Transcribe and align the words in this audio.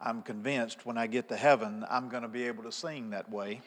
I'm 0.00 0.22
convinced 0.22 0.86
when 0.86 0.96
I 0.96 1.08
get 1.08 1.28
to 1.30 1.36
heaven, 1.36 1.84
I'm 1.90 2.08
going 2.08 2.22
to 2.22 2.28
be 2.28 2.44
able 2.44 2.62
to 2.62 2.72
sing 2.72 3.10
that 3.10 3.28
way. 3.30 3.60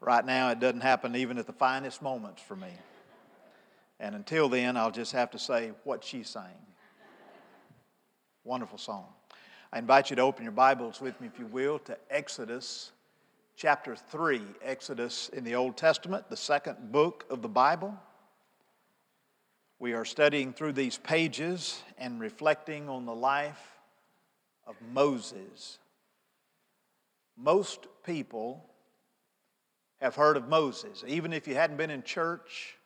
right 0.00 0.24
now, 0.24 0.50
it 0.50 0.60
doesn't 0.60 0.82
happen 0.82 1.16
even 1.16 1.38
at 1.38 1.46
the 1.46 1.54
finest 1.54 2.02
moments 2.02 2.42
for 2.42 2.56
me. 2.56 2.72
And 3.98 4.14
until 4.14 4.50
then, 4.50 4.76
I'll 4.76 4.90
just 4.90 5.12
have 5.12 5.30
to 5.30 5.38
say 5.38 5.72
what 5.84 6.04
she 6.04 6.22
sang. 6.22 6.56
Wonderful 8.44 8.78
song. 8.78 9.06
I 9.72 9.78
invite 9.78 10.10
you 10.10 10.16
to 10.16 10.22
open 10.22 10.42
your 10.42 10.52
Bibles 10.52 11.00
with 11.00 11.18
me, 11.20 11.28
if 11.28 11.38
you 11.38 11.46
will, 11.46 11.78
to 11.80 11.96
Exodus 12.10 12.92
chapter 13.56 13.96
3. 13.96 14.42
Exodus 14.62 15.30
in 15.30 15.44
the 15.44 15.54
Old 15.54 15.76
Testament, 15.76 16.28
the 16.28 16.36
second 16.36 16.92
book 16.92 17.24
of 17.30 17.40
the 17.40 17.48
Bible. 17.48 17.96
We 19.80 19.94
are 19.94 20.04
studying 20.04 20.52
through 20.52 20.74
these 20.74 20.98
pages 20.98 21.82
and 21.96 22.20
reflecting 22.20 22.90
on 22.90 23.06
the 23.06 23.14
life 23.14 23.78
of 24.66 24.76
Moses. 24.92 25.78
Most 27.34 27.86
people 28.04 28.62
have 30.02 30.14
heard 30.14 30.36
of 30.36 30.48
Moses. 30.48 31.02
Even 31.06 31.32
if 31.32 31.48
you 31.48 31.54
hadn't 31.54 31.78
been 31.78 31.88
in 31.88 32.02
church 32.02 32.76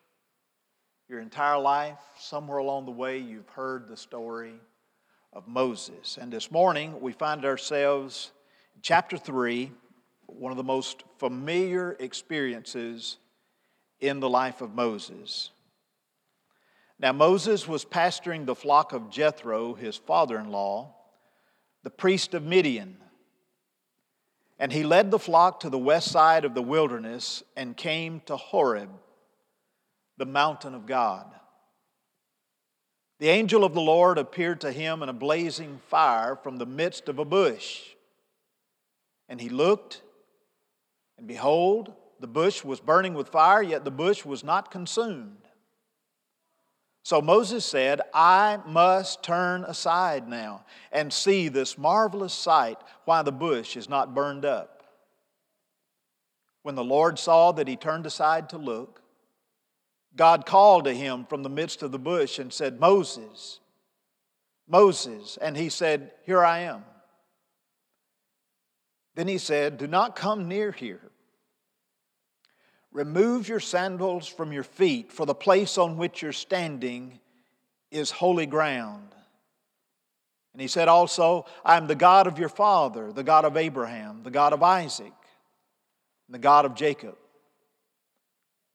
your 1.08 1.18
entire 1.18 1.58
life, 1.58 1.98
somewhere 2.16 2.58
along 2.58 2.84
the 2.84 2.92
way 2.92 3.18
you've 3.18 3.48
heard 3.48 3.88
the 3.88 3.96
story 3.96 4.54
of 5.32 5.48
Moses. 5.48 6.16
And 6.16 6.32
this 6.32 6.52
morning 6.52 7.00
we 7.00 7.10
find 7.10 7.44
ourselves 7.44 8.30
in 8.76 8.82
chapter 8.82 9.18
3, 9.18 9.68
one 10.26 10.52
of 10.52 10.56
the 10.56 10.62
most 10.62 11.02
familiar 11.18 11.96
experiences 11.98 13.16
in 13.98 14.20
the 14.20 14.30
life 14.30 14.60
of 14.60 14.76
Moses. 14.76 15.50
Now, 16.98 17.12
Moses 17.12 17.66
was 17.66 17.84
pasturing 17.84 18.44
the 18.44 18.54
flock 18.54 18.92
of 18.92 19.10
Jethro, 19.10 19.74
his 19.74 19.96
father 19.96 20.38
in 20.38 20.50
law, 20.50 20.94
the 21.82 21.90
priest 21.90 22.34
of 22.34 22.44
Midian. 22.44 22.96
And 24.58 24.72
he 24.72 24.84
led 24.84 25.10
the 25.10 25.18
flock 25.18 25.60
to 25.60 25.70
the 25.70 25.78
west 25.78 26.10
side 26.10 26.44
of 26.44 26.54
the 26.54 26.62
wilderness 26.62 27.42
and 27.56 27.76
came 27.76 28.20
to 28.26 28.36
Horeb, 28.36 28.90
the 30.16 30.26
mountain 30.26 30.74
of 30.74 30.86
God. 30.86 31.26
The 33.18 33.28
angel 33.28 33.64
of 33.64 33.74
the 33.74 33.80
Lord 33.80 34.18
appeared 34.18 34.60
to 34.62 34.72
him 34.72 35.02
in 35.02 35.08
a 35.08 35.12
blazing 35.12 35.80
fire 35.88 36.36
from 36.36 36.56
the 36.56 36.66
midst 36.66 37.08
of 37.08 37.18
a 37.18 37.24
bush. 37.24 37.80
And 39.28 39.40
he 39.40 39.48
looked, 39.48 40.02
and 41.18 41.26
behold, 41.26 41.92
the 42.20 42.26
bush 42.26 42.62
was 42.64 42.80
burning 42.80 43.14
with 43.14 43.28
fire, 43.28 43.62
yet 43.62 43.84
the 43.84 43.90
bush 43.90 44.24
was 44.24 44.44
not 44.44 44.70
consumed. 44.70 45.43
So 47.04 47.20
Moses 47.20 47.66
said, 47.66 48.00
I 48.14 48.58
must 48.66 49.22
turn 49.22 49.64
aside 49.64 50.26
now 50.26 50.64
and 50.90 51.12
see 51.12 51.48
this 51.48 51.76
marvelous 51.76 52.32
sight, 52.32 52.78
why 53.04 53.20
the 53.20 53.30
bush 53.30 53.76
is 53.76 53.90
not 53.90 54.14
burned 54.14 54.46
up. 54.46 54.82
When 56.62 56.76
the 56.76 56.82
Lord 56.82 57.18
saw 57.18 57.52
that 57.52 57.68
he 57.68 57.76
turned 57.76 58.06
aside 58.06 58.48
to 58.48 58.58
look, 58.58 59.02
God 60.16 60.46
called 60.46 60.84
to 60.84 60.94
him 60.94 61.26
from 61.26 61.42
the 61.42 61.50
midst 61.50 61.82
of 61.82 61.92
the 61.92 61.98
bush 61.98 62.38
and 62.38 62.50
said, 62.50 62.80
Moses, 62.80 63.60
Moses. 64.66 65.36
And 65.42 65.58
he 65.58 65.68
said, 65.68 66.12
Here 66.24 66.42
I 66.42 66.60
am. 66.60 66.84
Then 69.14 69.28
he 69.28 69.36
said, 69.36 69.76
Do 69.76 69.86
not 69.86 70.16
come 70.16 70.48
near 70.48 70.72
here. 70.72 71.10
Remove 72.94 73.48
your 73.48 73.60
sandals 73.60 74.28
from 74.28 74.52
your 74.52 74.62
feet, 74.62 75.12
for 75.12 75.26
the 75.26 75.34
place 75.34 75.78
on 75.78 75.98
which 75.98 76.22
you're 76.22 76.32
standing 76.32 77.18
is 77.90 78.12
holy 78.12 78.46
ground. 78.46 79.08
And 80.52 80.62
he 80.62 80.68
said 80.68 80.86
also, 80.86 81.44
I 81.64 81.76
am 81.76 81.88
the 81.88 81.96
God 81.96 82.28
of 82.28 82.38
your 82.38 82.48
father, 82.48 83.12
the 83.12 83.24
God 83.24 83.44
of 83.44 83.56
Abraham, 83.56 84.22
the 84.22 84.30
God 84.30 84.52
of 84.52 84.62
Isaac, 84.62 85.12
and 86.28 86.34
the 86.34 86.38
God 86.38 86.64
of 86.64 86.76
Jacob. 86.76 87.16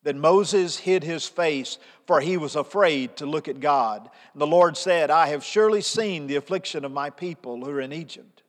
Then 0.04 0.20
Moses 0.20 0.78
hid 0.78 1.06
his 1.06 1.26
face, 1.26 1.78
for 2.06 2.20
he 2.20 2.36
was 2.36 2.58
afraid 2.58 3.16
to 3.18 3.26
look 3.26 3.48
at 3.48 3.62
God. 3.62 4.10
And 4.34 4.42
the 4.42 4.48
Lord 4.48 4.76
said, 4.76 5.10
I 5.10 5.28
have 5.28 5.46
surely 5.46 5.82
seen 5.82 6.28
the 6.28 6.36
affliction 6.36 6.84
of 6.84 6.92
my 6.92 7.10
people 7.10 7.64
who 7.64 7.72
are 7.72 7.82
in 7.82 7.94
Egypt, 7.94 8.44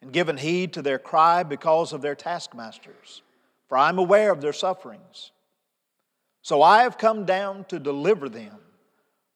and 0.00 0.12
given 0.12 0.38
heed 0.38 0.72
to 0.72 0.82
their 0.82 0.98
cry 0.98 1.42
because 1.42 1.92
of 1.92 2.00
their 2.00 2.14
taskmasters 2.14 3.20
for 3.72 3.78
I'm 3.78 3.98
aware 3.98 4.30
of 4.30 4.42
their 4.42 4.52
sufferings. 4.52 5.32
So 6.42 6.60
I 6.60 6.82
have 6.82 6.98
come 6.98 7.24
down 7.24 7.64
to 7.70 7.78
deliver 7.78 8.28
them 8.28 8.58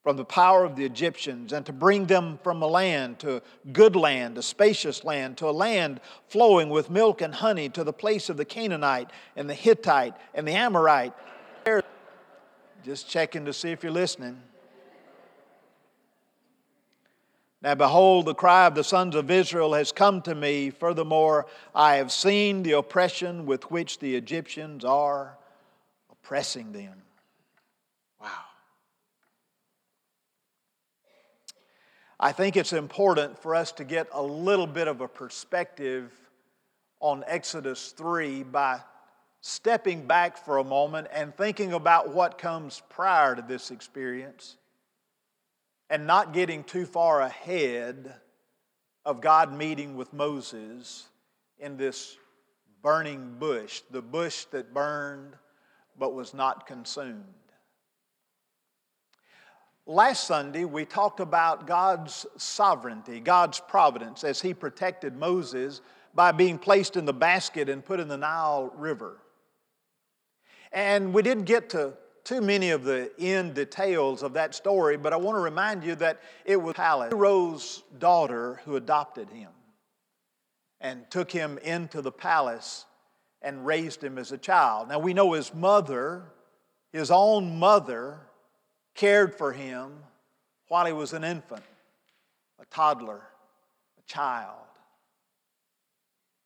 from 0.02 0.18
the 0.18 0.26
power 0.26 0.62
of 0.62 0.76
the 0.76 0.84
Egyptians 0.84 1.54
and 1.54 1.64
to 1.64 1.72
bring 1.72 2.04
them 2.04 2.38
from 2.42 2.60
a 2.60 2.66
land 2.66 3.18
to 3.20 3.36
a 3.36 3.42
good 3.72 3.96
land, 3.96 4.36
a 4.36 4.42
spacious 4.42 5.04
land, 5.04 5.38
to 5.38 5.48
a 5.48 5.52
land 5.52 6.02
flowing 6.28 6.68
with 6.68 6.90
milk 6.90 7.22
and 7.22 7.34
honey, 7.34 7.70
to 7.70 7.82
the 7.82 7.94
place 7.94 8.28
of 8.28 8.36
the 8.36 8.44
Canaanite 8.44 9.08
and 9.36 9.48
the 9.48 9.54
Hittite 9.54 10.12
and 10.34 10.46
the 10.46 10.52
Amorite. 10.52 11.14
Just 12.84 13.08
checking 13.08 13.46
to 13.46 13.54
see 13.54 13.70
if 13.70 13.82
you're 13.82 13.90
listening. 13.90 14.42
Now, 17.66 17.74
behold, 17.74 18.26
the 18.26 18.34
cry 18.34 18.66
of 18.66 18.76
the 18.76 18.84
sons 18.84 19.16
of 19.16 19.28
Israel 19.28 19.74
has 19.74 19.90
come 19.90 20.22
to 20.22 20.36
me. 20.36 20.70
Furthermore, 20.70 21.46
I 21.74 21.96
have 21.96 22.12
seen 22.12 22.62
the 22.62 22.74
oppression 22.74 23.44
with 23.44 23.72
which 23.72 23.98
the 23.98 24.14
Egyptians 24.14 24.84
are 24.84 25.36
oppressing 26.08 26.70
them. 26.70 27.02
Wow. 28.22 28.28
I 32.20 32.30
think 32.30 32.56
it's 32.56 32.72
important 32.72 33.36
for 33.36 33.56
us 33.56 33.72
to 33.72 33.84
get 33.84 34.06
a 34.12 34.22
little 34.22 34.68
bit 34.68 34.86
of 34.86 35.00
a 35.00 35.08
perspective 35.08 36.12
on 37.00 37.24
Exodus 37.26 37.90
3 37.90 38.44
by 38.44 38.78
stepping 39.40 40.06
back 40.06 40.36
for 40.36 40.58
a 40.58 40.64
moment 40.64 41.08
and 41.12 41.36
thinking 41.36 41.72
about 41.72 42.14
what 42.14 42.38
comes 42.38 42.80
prior 42.88 43.34
to 43.34 43.42
this 43.42 43.72
experience 43.72 44.56
and 45.88 46.06
not 46.06 46.32
getting 46.32 46.64
too 46.64 46.86
far 46.86 47.20
ahead 47.20 48.14
of 49.04 49.20
God 49.20 49.52
meeting 49.52 49.96
with 49.96 50.12
Moses 50.12 51.06
in 51.58 51.76
this 51.76 52.16
burning 52.82 53.36
bush, 53.38 53.82
the 53.90 54.02
bush 54.02 54.44
that 54.46 54.74
burned 54.74 55.34
but 55.98 56.14
was 56.14 56.34
not 56.34 56.66
consumed. 56.66 57.24
Last 59.86 60.24
Sunday, 60.24 60.64
we 60.64 60.84
talked 60.84 61.20
about 61.20 61.66
God's 61.66 62.26
sovereignty, 62.36 63.20
God's 63.20 63.60
providence, 63.60 64.24
as 64.24 64.40
He 64.40 64.52
protected 64.52 65.16
Moses 65.16 65.80
by 66.12 66.32
being 66.32 66.58
placed 66.58 66.96
in 66.96 67.04
the 67.04 67.12
basket 67.12 67.68
and 67.68 67.84
put 67.84 68.00
in 68.00 68.08
the 68.08 68.16
Nile 68.16 68.72
River. 68.74 69.18
And 70.72 71.14
we 71.14 71.22
didn't 71.22 71.44
get 71.44 71.70
to 71.70 71.94
too 72.26 72.40
many 72.40 72.70
of 72.70 72.82
the 72.82 73.10
end 73.20 73.54
details 73.54 74.24
of 74.24 74.32
that 74.32 74.52
story, 74.52 74.96
but 74.96 75.12
I 75.12 75.16
want 75.16 75.36
to 75.36 75.40
remind 75.40 75.84
you 75.84 75.94
that 75.94 76.20
it 76.44 76.60
was 76.60 76.74
Pharaoh's 76.74 77.84
daughter 78.00 78.60
who 78.64 78.74
adopted 78.74 79.30
him 79.30 79.50
and 80.80 81.08
took 81.08 81.30
him 81.30 81.56
into 81.58 82.02
the 82.02 82.10
palace 82.10 82.84
and 83.42 83.64
raised 83.64 84.02
him 84.02 84.18
as 84.18 84.32
a 84.32 84.38
child. 84.38 84.88
Now 84.88 84.98
we 84.98 85.14
know 85.14 85.32
his 85.32 85.54
mother, 85.54 86.24
his 86.92 87.12
own 87.12 87.60
mother, 87.60 88.18
cared 88.96 89.36
for 89.36 89.52
him 89.52 89.92
while 90.66 90.84
he 90.84 90.92
was 90.92 91.12
an 91.12 91.22
infant, 91.22 91.62
a 92.58 92.64
toddler, 92.74 93.22
a 93.98 94.02
child. 94.12 94.56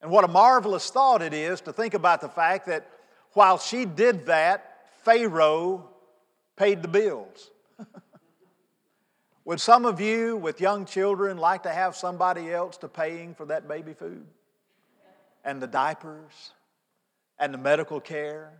And 0.02 0.10
what 0.10 0.24
a 0.24 0.28
marvelous 0.28 0.90
thought 0.90 1.22
it 1.22 1.32
is 1.32 1.62
to 1.62 1.72
think 1.72 1.94
about 1.94 2.20
the 2.20 2.28
fact 2.28 2.66
that 2.66 2.86
while 3.32 3.56
she 3.56 3.86
did 3.86 4.26
that, 4.26 4.69
Pharaoh 5.02 5.88
paid 6.56 6.82
the 6.82 6.88
bills. 6.88 7.50
Would 9.44 9.60
some 9.60 9.86
of 9.86 10.00
you 10.00 10.36
with 10.36 10.60
young 10.60 10.84
children 10.84 11.38
like 11.38 11.62
to 11.62 11.70
have 11.70 11.96
somebody 11.96 12.52
else 12.52 12.76
to 12.78 12.88
paying 12.88 13.34
for 13.34 13.46
that 13.46 13.66
baby 13.66 13.94
food? 13.94 14.26
And 15.44 15.60
the 15.60 15.66
diapers? 15.66 16.52
And 17.38 17.54
the 17.54 17.58
medical 17.58 18.00
care? 18.00 18.52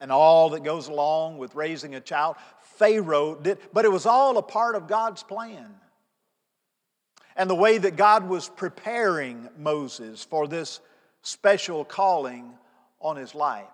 And 0.00 0.10
all 0.10 0.50
that 0.50 0.62
goes 0.62 0.88
along 0.88 1.38
with 1.38 1.54
raising 1.54 1.94
a 1.94 2.00
child? 2.00 2.36
Pharaoh 2.60 3.34
did, 3.34 3.58
but 3.72 3.84
it 3.84 3.92
was 3.92 4.06
all 4.06 4.38
a 4.38 4.42
part 4.42 4.74
of 4.74 4.86
God's 4.86 5.22
plan. 5.22 5.74
And 7.36 7.48
the 7.48 7.54
way 7.54 7.78
that 7.78 7.96
God 7.96 8.28
was 8.28 8.48
preparing 8.48 9.48
Moses 9.58 10.24
for 10.24 10.48
this 10.48 10.80
special 11.22 11.84
calling 11.84 12.54
on 13.00 13.16
his 13.16 13.34
life 13.34 13.66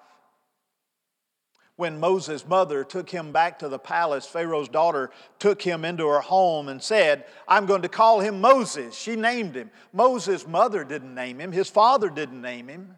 when 1.76 1.98
Moses' 1.98 2.46
mother 2.46 2.84
took 2.84 3.10
him 3.10 3.32
back 3.32 3.58
to 3.58 3.68
the 3.68 3.78
palace, 3.78 4.26
Pharaoh's 4.26 4.68
daughter 4.68 5.10
took 5.38 5.60
him 5.60 5.84
into 5.84 6.06
her 6.06 6.20
home 6.20 6.68
and 6.68 6.80
said, 6.80 7.24
I'm 7.48 7.66
going 7.66 7.82
to 7.82 7.88
call 7.88 8.20
him 8.20 8.40
Moses. 8.40 8.96
She 8.96 9.16
named 9.16 9.56
him. 9.56 9.70
Moses' 9.92 10.46
mother 10.46 10.84
didn't 10.84 11.14
name 11.14 11.40
him, 11.40 11.50
his 11.52 11.68
father 11.68 12.10
didn't 12.10 12.40
name 12.40 12.68
him. 12.68 12.96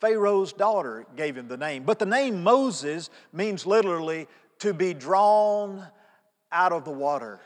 Pharaoh's 0.00 0.52
daughter 0.52 1.06
gave 1.16 1.36
him 1.36 1.48
the 1.48 1.56
name. 1.56 1.82
But 1.82 1.98
the 1.98 2.06
name 2.06 2.44
Moses 2.44 3.10
means 3.32 3.66
literally 3.66 4.28
to 4.60 4.72
be 4.72 4.94
drawn 4.94 5.84
out 6.52 6.72
of 6.72 6.84
the 6.84 6.92
water. 6.92 7.40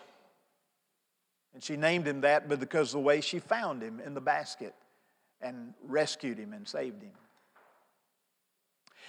And 1.54 1.62
she 1.62 1.76
named 1.76 2.06
him 2.06 2.20
that 2.22 2.49
because 2.49 2.88
of 2.88 3.00
the 3.00 3.06
way 3.06 3.22
she 3.22 3.38
found 3.38 3.82
him 3.82 4.00
in 4.04 4.12
the 4.12 4.20
basket 4.20 4.75
and 5.40 5.72
rescued 5.82 6.38
him 6.38 6.52
and 6.52 6.69
saved 6.69 7.02
him. 7.02 7.12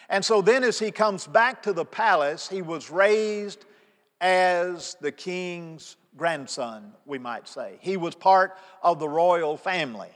And 0.10 0.24
so 0.24 0.42
then, 0.42 0.64
as 0.64 0.80
he 0.80 0.92
comes 0.92 1.28
back 1.28 1.64
to 1.64 1.74
the 1.74 1.86
palace, 1.86 2.48
he 2.48 2.62
was 2.62 2.90
raised 2.90 3.66
as 4.22 4.96
the 5.02 5.12
king's 5.12 5.98
grandson, 6.16 6.94
we 7.06 7.18
might 7.18 7.48
say. 7.48 7.78
He 7.82 7.98
was 7.98 8.16
part 8.16 8.58
of 8.82 9.00
the 9.00 9.10
royal 9.10 9.58
family. 9.58 10.12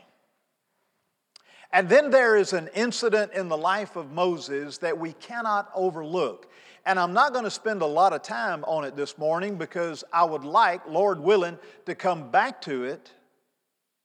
And 1.73 1.89
then 1.89 2.09
there 2.09 2.37
is 2.37 2.53
an 2.53 2.69
incident 2.73 3.33
in 3.33 3.49
the 3.49 3.57
life 3.57 3.95
of 3.95 4.11
Moses 4.11 4.77
that 4.79 4.97
we 4.97 5.13
cannot 5.13 5.69
overlook. 5.75 6.49
And 6.85 6.97
I'm 6.97 7.11
not 7.11 7.33
going 7.33 7.43
to 7.43 7.51
spend 7.51 7.81
a 7.81 7.85
lot 7.85 8.13
of 8.13 8.21
time 8.21 8.63
on 8.63 8.85
it 8.85 8.95
this 8.95 9.17
morning 9.17 9.57
because 9.57 10.05
I 10.13 10.23
would 10.23 10.45
like, 10.45 10.87
Lord 10.87 11.19
willing, 11.19 11.59
to 11.85 11.95
come 11.95 12.31
back 12.31 12.61
to 12.61 12.85
it 12.85 13.11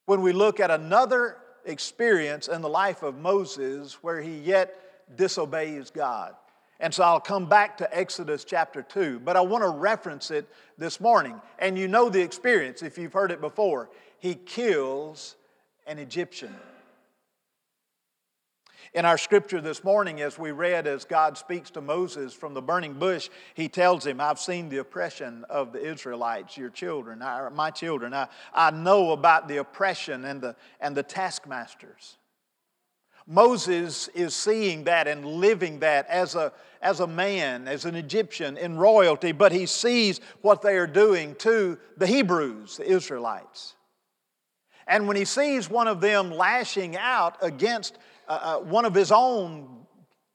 when 0.06 0.22
we 0.22 0.32
look 0.32 0.58
at 0.58 0.72
another 0.72 1.36
experience 1.64 2.48
in 2.48 2.60
the 2.60 2.68
life 2.68 3.04
of 3.04 3.16
Moses 3.18 4.02
where 4.02 4.20
he 4.20 4.36
yet 4.36 4.76
disobeys 5.16 5.90
God. 5.90 6.34
And 6.80 6.92
so 6.92 7.04
I'll 7.04 7.20
come 7.20 7.48
back 7.48 7.78
to 7.78 7.96
Exodus 7.96 8.44
chapter 8.44 8.82
2, 8.82 9.20
but 9.20 9.36
I 9.36 9.40
want 9.40 9.62
to 9.62 9.70
reference 9.70 10.32
it 10.32 10.48
this 10.78 11.00
morning. 11.00 11.40
And 11.60 11.78
you 11.78 11.86
know 11.86 12.08
the 12.08 12.20
experience 12.20 12.82
if 12.82 12.98
you've 12.98 13.12
heard 13.12 13.30
it 13.30 13.40
before. 13.40 13.88
He 14.18 14.34
kills 14.34 15.36
an 15.86 15.98
Egyptian. 15.98 16.54
In 18.94 19.06
our 19.06 19.16
scripture 19.16 19.60
this 19.60 19.84
morning, 19.84 20.20
as 20.20 20.38
we 20.38 20.50
read, 20.50 20.86
as 20.86 21.04
God 21.04 21.38
speaks 21.38 21.70
to 21.70 21.80
Moses 21.80 22.34
from 22.34 22.52
the 22.52 22.60
burning 22.60 22.94
bush, 22.94 23.30
he 23.54 23.68
tells 23.68 24.04
him, 24.04 24.20
I've 24.20 24.38
seen 24.38 24.68
the 24.68 24.78
oppression 24.78 25.44
of 25.48 25.72
the 25.72 25.82
Israelites, 25.82 26.58
your 26.58 26.68
children, 26.68 27.20
my 27.54 27.70
children. 27.70 28.12
I, 28.12 28.28
I 28.52 28.70
know 28.70 29.12
about 29.12 29.48
the 29.48 29.58
oppression 29.58 30.26
and 30.26 30.42
the, 30.42 30.56
and 30.78 30.94
the 30.94 31.02
taskmasters. 31.02 32.18
Moses 33.26 34.08
is 34.08 34.34
seeing 34.34 34.84
that 34.84 35.06
and 35.06 35.24
living 35.24 35.80
that 35.80 36.08
as 36.08 36.34
a, 36.34 36.52
as 36.80 37.00
a 37.00 37.06
man, 37.06 37.68
as 37.68 37.84
an 37.84 37.94
Egyptian 37.94 38.56
in 38.56 38.76
royalty, 38.76 39.32
but 39.32 39.52
he 39.52 39.66
sees 39.66 40.20
what 40.40 40.62
they 40.62 40.76
are 40.76 40.86
doing 40.86 41.34
to 41.36 41.78
the 41.96 42.06
Hebrews, 42.06 42.78
the 42.78 42.90
Israelites. 42.90 43.76
And 44.86 45.06
when 45.06 45.16
he 45.16 45.24
sees 45.24 45.70
one 45.70 45.86
of 45.86 46.00
them 46.00 46.30
lashing 46.32 46.96
out 46.96 47.36
against 47.40 47.96
uh, 48.28 48.38
uh, 48.42 48.58
one 48.58 48.84
of 48.84 48.94
his 48.94 49.12
own 49.12 49.86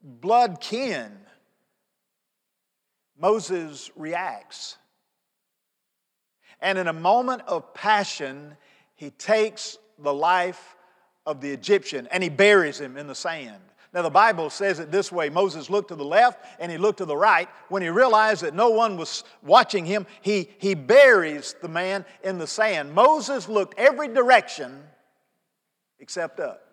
blood 0.02 0.62
kin, 0.62 1.12
Moses 3.20 3.92
reacts. 3.96 4.78
And 6.62 6.78
in 6.78 6.88
a 6.88 6.94
moment 6.94 7.42
of 7.48 7.74
passion, 7.74 8.56
he 8.96 9.10
takes 9.10 9.78
the 10.00 10.14
life 10.14 10.77
of 11.28 11.42
the 11.42 11.52
Egyptian 11.52 12.08
and 12.12 12.24
he 12.24 12.30
buries 12.30 12.80
him 12.80 12.98
in 12.98 13.06
the 13.06 13.14
sand. 13.14 13.62
Now, 13.94 14.02
the 14.02 14.10
Bible 14.10 14.50
says 14.50 14.80
it 14.80 14.92
this 14.92 15.12
way 15.12 15.30
Moses 15.30 15.70
looked 15.70 15.90
to 15.90 15.96
the 15.96 16.04
left 16.04 16.44
and 16.60 16.72
he 16.72 16.78
looked 16.78 16.98
to 16.98 17.06
the 17.06 17.16
right. 17.16 17.48
When 17.70 17.84
he 17.84 17.90
realized 17.90 18.42
that 18.42 18.56
no 18.56 18.70
one 18.70 18.98
was 18.98 19.24
watching 19.44 19.86
him, 19.86 20.08
he, 20.22 20.50
he 20.58 20.74
buries 20.74 21.56
the 21.62 21.70
man 21.70 22.06
in 22.24 22.40
the 22.40 22.48
sand. 22.48 22.94
Moses 22.94 23.48
looked 23.48 23.78
every 23.78 24.08
direction 24.08 24.84
except 26.00 26.40
up 26.40 26.64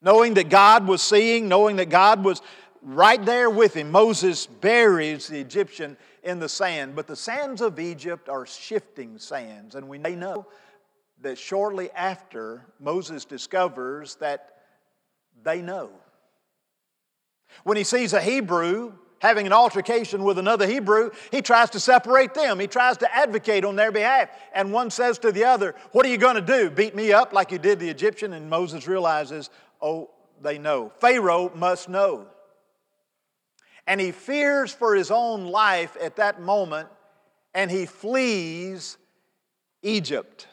knowing 0.00 0.34
that 0.34 0.48
God 0.48 0.86
was 0.86 1.02
seeing, 1.02 1.48
knowing 1.48 1.76
that 1.76 1.90
God 1.90 2.24
was 2.24 2.42
right 2.82 3.22
there 3.24 3.50
with 3.50 3.74
him. 3.74 3.90
Moses 3.90 4.46
buries 4.46 5.26
the 5.26 5.40
Egyptian 5.40 5.96
in 6.22 6.38
the 6.38 6.48
sand, 6.48 6.94
but 6.94 7.06
the 7.06 7.16
sands 7.16 7.60
of 7.60 7.78
Egypt 7.80 8.28
are 8.28 8.46
shifting 8.46 9.18
sands, 9.18 9.74
and 9.74 9.88
we 9.88 9.98
know 9.98 10.46
that 11.22 11.38
shortly 11.38 11.90
after 11.92 12.64
Moses 12.78 13.24
discovers 13.24 14.16
that 14.16 14.54
they 15.42 15.62
know. 15.62 15.90
When 17.64 17.76
he 17.76 17.84
sees 17.84 18.12
a 18.12 18.20
Hebrew 18.20 18.92
having 19.20 19.46
an 19.46 19.52
altercation 19.52 20.22
with 20.22 20.38
another 20.38 20.66
Hebrew, 20.66 21.10
he 21.30 21.42
tries 21.42 21.70
to 21.70 21.80
separate 21.80 22.34
them. 22.34 22.60
He 22.60 22.66
tries 22.66 22.98
to 22.98 23.14
advocate 23.14 23.64
on 23.64 23.74
their 23.76 23.90
behalf. 23.90 24.30
And 24.54 24.72
one 24.72 24.90
says 24.90 25.18
to 25.20 25.32
the 25.32 25.44
other, 25.44 25.74
What 25.92 26.06
are 26.06 26.08
you 26.08 26.18
going 26.18 26.36
to 26.36 26.40
do? 26.40 26.70
Beat 26.70 26.94
me 26.94 27.12
up 27.12 27.32
like 27.32 27.50
you 27.50 27.58
did 27.58 27.80
the 27.80 27.88
Egyptian? 27.88 28.32
And 28.32 28.48
Moses 28.48 28.86
realizes, 28.86 29.50
Oh, 29.80 30.10
they 30.40 30.58
know. 30.58 30.92
Pharaoh 31.00 31.50
must 31.54 31.88
know. 31.88 32.26
And 33.86 34.00
he 34.00 34.12
fears 34.12 34.72
for 34.72 34.94
his 34.94 35.10
own 35.10 35.46
life 35.46 35.96
at 36.00 36.16
that 36.16 36.40
moment, 36.42 36.88
and 37.54 37.70
he 37.70 37.86
flees 37.86 38.98
Egypt. 39.82 40.46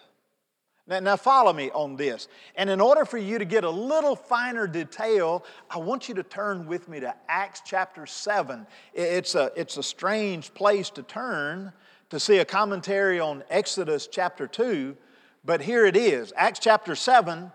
Now, 0.87 0.99
now, 0.99 1.15
follow 1.15 1.51
me 1.51 1.71
on 1.71 1.95
this. 1.95 2.27
And 2.55 2.69
in 2.69 2.79
order 2.79 3.05
for 3.05 3.17
you 3.17 3.39
to 3.39 3.45
get 3.45 3.63
a 3.63 3.69
little 3.69 4.15
finer 4.15 4.67
detail, 4.67 5.43
I 5.67 5.79
want 5.79 6.07
you 6.07 6.13
to 6.15 6.23
turn 6.23 6.67
with 6.67 6.87
me 6.87 6.99
to 6.99 7.15
Acts 7.27 7.63
chapter 7.65 8.05
7. 8.05 8.67
It's 8.93 9.33
a, 9.33 9.51
it's 9.55 9.77
a 9.77 9.83
strange 9.83 10.53
place 10.53 10.91
to 10.91 11.01
turn 11.01 11.73
to 12.11 12.19
see 12.19 12.37
a 12.37 12.45
commentary 12.45 13.19
on 13.19 13.43
Exodus 13.49 14.07
chapter 14.07 14.45
2, 14.45 14.95
but 15.43 15.59
here 15.59 15.87
it 15.87 15.97
is. 15.97 16.31
Acts 16.35 16.59
chapter 16.59 16.95
7 16.95 17.51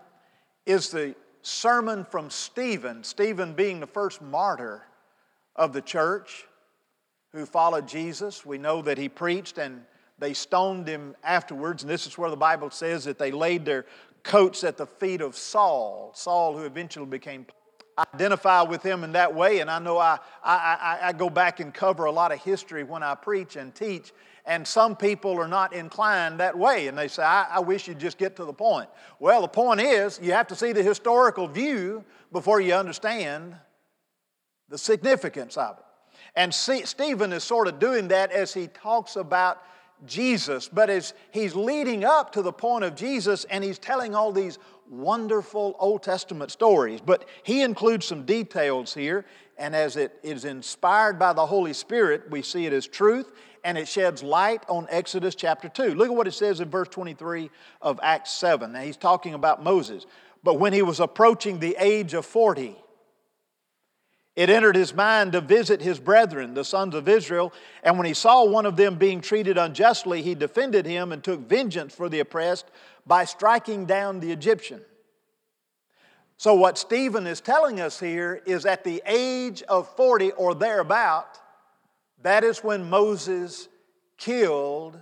is 0.65 0.89
the 0.89 1.15
sermon 1.41 2.03
from 2.03 2.29
Stephen, 2.29 3.01
Stephen 3.03 3.53
being 3.53 3.79
the 3.79 3.87
first 3.87 4.21
martyr 4.21 4.83
of 5.55 5.71
the 5.71 5.81
church 5.81 6.45
who 7.31 7.45
followed 7.45 7.87
Jesus. 7.87 8.45
We 8.45 8.57
know 8.57 8.81
that 8.81 8.97
he 8.97 9.07
preached 9.07 9.57
and 9.57 9.85
they 10.21 10.33
stoned 10.33 10.87
him 10.87 11.15
afterwards, 11.23 11.81
and 11.81 11.89
this 11.89 12.05
is 12.05 12.15
where 12.15 12.29
the 12.29 12.37
Bible 12.37 12.69
says 12.69 13.03
that 13.05 13.17
they 13.17 13.31
laid 13.31 13.65
their 13.65 13.87
coats 14.23 14.63
at 14.63 14.77
the 14.77 14.85
feet 14.85 15.19
of 15.19 15.35
Saul, 15.35 16.11
Saul 16.13 16.55
who 16.55 16.63
eventually 16.63 17.07
became 17.07 17.47
identify 17.97 18.61
with 18.61 18.83
him 18.83 19.03
in 19.03 19.11
that 19.13 19.33
way. 19.33 19.59
And 19.59 19.69
I 19.69 19.79
know 19.79 19.97
I, 19.97 20.17
I, 20.43 20.99
I, 21.03 21.13
go 21.13 21.29
back 21.29 21.59
and 21.59 21.73
cover 21.73 22.05
a 22.05 22.11
lot 22.11 22.31
of 22.31 22.41
history 22.41 22.83
when 22.83 23.03
I 23.03 23.15
preach 23.15 23.57
and 23.57 23.75
teach. 23.75 24.13
And 24.45 24.65
some 24.65 24.95
people 24.95 25.37
are 25.39 25.47
not 25.47 25.73
inclined 25.73 26.39
that 26.39 26.57
way. 26.57 26.87
And 26.87 26.97
they 26.97 27.07
say, 27.07 27.23
I, 27.23 27.47
I 27.51 27.59
wish 27.59 27.87
you'd 27.87 27.99
just 27.99 28.17
get 28.17 28.35
to 28.37 28.45
the 28.45 28.53
point. 28.53 28.89
Well, 29.19 29.41
the 29.41 29.47
point 29.47 29.81
is, 29.81 30.19
you 30.21 30.31
have 30.31 30.47
to 30.47 30.55
see 30.55 30.71
the 30.71 30.81
historical 30.81 31.47
view 31.47 32.03
before 32.31 32.61
you 32.61 32.73
understand 32.73 33.55
the 34.69 34.77
significance 34.77 35.57
of 35.57 35.77
it. 35.77 35.85
And 36.35 36.53
see, 36.53 36.85
Stephen 36.85 37.33
is 37.33 37.43
sort 37.43 37.67
of 37.67 37.77
doing 37.77 38.07
that 38.07 38.31
as 38.31 38.53
he 38.53 38.67
talks 38.67 39.15
about 39.15 39.61
Jesus, 40.05 40.67
but 40.67 40.89
as 40.89 41.13
he's 41.31 41.55
leading 41.55 42.03
up 42.03 42.31
to 42.33 42.41
the 42.41 42.51
point 42.51 42.83
of 42.83 42.95
Jesus 42.95 43.45
and 43.45 43.63
he's 43.63 43.79
telling 43.79 44.15
all 44.15 44.31
these 44.31 44.57
wonderful 44.89 45.75
Old 45.79 46.03
Testament 46.03 46.51
stories. 46.51 47.01
But 47.01 47.25
he 47.43 47.61
includes 47.61 48.05
some 48.05 48.25
details 48.25 48.93
here, 48.93 49.25
and 49.57 49.75
as 49.75 49.95
it 49.95 50.19
is 50.23 50.45
inspired 50.45 51.17
by 51.17 51.33
the 51.33 51.45
Holy 51.45 51.73
Spirit, 51.73 52.29
we 52.29 52.41
see 52.41 52.65
it 52.65 52.73
as 52.73 52.87
truth 52.87 53.31
and 53.63 53.77
it 53.77 53.87
sheds 53.87 54.23
light 54.23 54.63
on 54.67 54.87
Exodus 54.89 55.35
chapter 55.35 55.69
2. 55.69 55.95
Look 55.95 56.09
at 56.09 56.15
what 56.15 56.27
it 56.27 56.33
says 56.33 56.59
in 56.61 56.69
verse 56.69 56.87
23 56.89 57.49
of 57.81 57.99
Acts 58.01 58.31
7. 58.31 58.71
Now 58.71 58.81
he's 58.81 58.97
talking 58.97 59.33
about 59.33 59.63
Moses. 59.63 60.05
But 60.43 60.55
when 60.55 60.73
he 60.73 60.81
was 60.81 60.99
approaching 60.99 61.59
the 61.59 61.75
age 61.79 62.13
of 62.13 62.25
40, 62.25 62.75
it 64.35 64.49
entered 64.49 64.75
his 64.75 64.93
mind 64.93 65.33
to 65.33 65.41
visit 65.41 65.81
his 65.81 65.99
brethren, 65.99 66.53
the 66.53 66.63
sons 66.63 66.95
of 66.95 67.09
Israel, 67.09 67.51
and 67.83 67.97
when 67.97 68.07
he 68.07 68.13
saw 68.13 68.45
one 68.45 68.65
of 68.65 68.77
them 68.77 68.95
being 68.95 69.19
treated 69.19 69.57
unjustly, 69.57 70.21
he 70.21 70.35
defended 70.35 70.85
him 70.85 71.11
and 71.11 71.23
took 71.23 71.41
vengeance 71.41 71.93
for 71.93 72.07
the 72.07 72.21
oppressed 72.21 72.65
by 73.05 73.25
striking 73.25 73.85
down 73.85 74.19
the 74.19 74.31
Egyptian. 74.31 74.81
So, 76.37 76.55
what 76.55 76.77
Stephen 76.77 77.27
is 77.27 77.41
telling 77.41 77.79
us 77.79 77.99
here 77.99 78.41
is 78.45 78.65
at 78.65 78.83
the 78.83 79.03
age 79.05 79.61
of 79.63 79.93
40 79.95 80.31
or 80.31 80.55
thereabout, 80.55 81.39
that 82.23 82.43
is 82.43 82.63
when 82.63 82.89
Moses 82.89 83.67
killed 84.17 84.97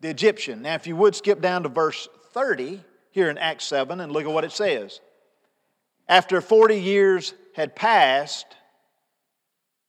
the 0.00 0.08
Egyptian. 0.08 0.62
Now, 0.62 0.74
if 0.74 0.86
you 0.86 0.96
would 0.96 1.14
skip 1.14 1.40
down 1.40 1.62
to 1.64 1.68
verse 1.68 2.08
30 2.32 2.80
here 3.10 3.30
in 3.30 3.38
Acts 3.38 3.64
7 3.66 4.00
and 4.00 4.10
look 4.10 4.24
at 4.24 4.32
what 4.32 4.44
it 4.44 4.52
says. 4.52 5.00
After 6.08 6.40
40 6.40 6.78
years 6.80 7.34
had 7.56 7.74
passed, 7.74 8.54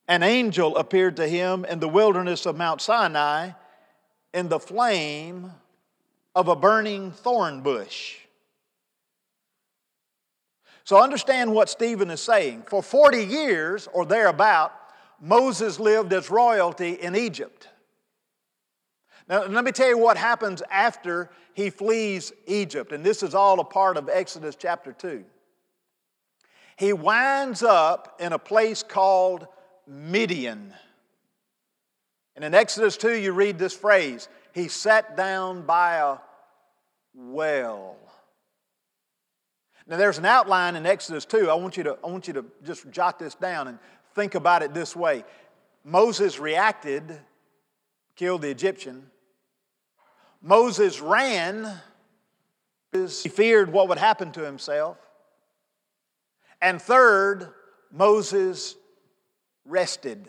an 0.07 0.23
angel 0.23 0.77
appeared 0.77 1.17
to 1.17 1.27
him 1.27 1.65
in 1.65 1.81
the 1.81 1.87
wilderness 1.89 2.45
of 2.45 2.55
Mount 2.55 2.79
Sinai 2.79 3.49
in 4.33 4.47
the 4.47 4.57
flame 4.57 5.51
of 6.33 6.47
a 6.47 6.55
burning 6.55 7.11
thorn 7.11 7.59
bush. 7.59 8.19
So 10.85 11.03
understand 11.03 11.53
what 11.53 11.69
Stephen 11.69 12.09
is 12.09 12.21
saying. 12.21 12.63
For 12.67 12.81
40 12.81 13.25
years 13.25 13.89
or 13.91 14.05
thereabout, 14.05 14.71
Moses 15.19 15.77
lived 15.77 16.13
as 16.13 16.31
royalty 16.31 16.93
in 16.93 17.17
Egypt. 17.17 17.67
Now, 19.27 19.45
let 19.45 19.65
me 19.65 19.73
tell 19.73 19.89
you 19.89 19.97
what 19.97 20.15
happens 20.15 20.63
after 20.71 21.29
he 21.53 21.69
flees 21.69 22.31
Egypt, 22.45 22.93
and 22.93 23.03
this 23.03 23.23
is 23.23 23.35
all 23.35 23.59
a 23.59 23.65
part 23.65 23.97
of 23.97 24.07
Exodus 24.07 24.55
chapter 24.55 24.93
2 24.93 25.25
he 26.77 26.93
winds 26.93 27.63
up 27.63 28.15
in 28.19 28.33
a 28.33 28.39
place 28.39 28.83
called 28.83 29.47
Midian. 29.87 30.73
And 32.35 32.45
in 32.45 32.53
Exodus 32.53 32.97
2, 32.97 33.17
you 33.17 33.33
read 33.33 33.57
this 33.57 33.73
phrase 33.73 34.29
he 34.53 34.67
sat 34.67 35.17
down 35.17 35.63
by 35.63 35.95
a 35.95 36.17
well. 37.13 37.95
Now, 39.87 39.97
there's 39.97 40.17
an 40.17 40.25
outline 40.25 40.75
in 40.75 40.85
Exodus 40.85 41.25
2. 41.25 41.49
I 41.49 41.53
want 41.55 41.77
you 41.77 41.83
to, 41.83 41.97
I 42.03 42.07
want 42.07 42.27
you 42.27 42.33
to 42.33 42.45
just 42.63 42.89
jot 42.91 43.19
this 43.19 43.35
down 43.35 43.67
and 43.67 43.79
think 44.13 44.35
about 44.35 44.61
it 44.61 44.73
this 44.73 44.95
way 44.95 45.23
Moses 45.83 46.39
reacted, 46.39 47.19
killed 48.15 48.41
the 48.41 48.49
Egyptian. 48.49 49.09
Moses 50.41 51.01
ran, 51.01 51.71
he 52.91 53.29
feared 53.29 53.71
what 53.71 53.89
would 53.89 53.97
happen 53.97 54.31
to 54.33 54.41
himself. 54.41 54.97
And 56.61 56.81
third, 56.81 57.49
Moses 57.91 58.75
rested. 59.65 60.27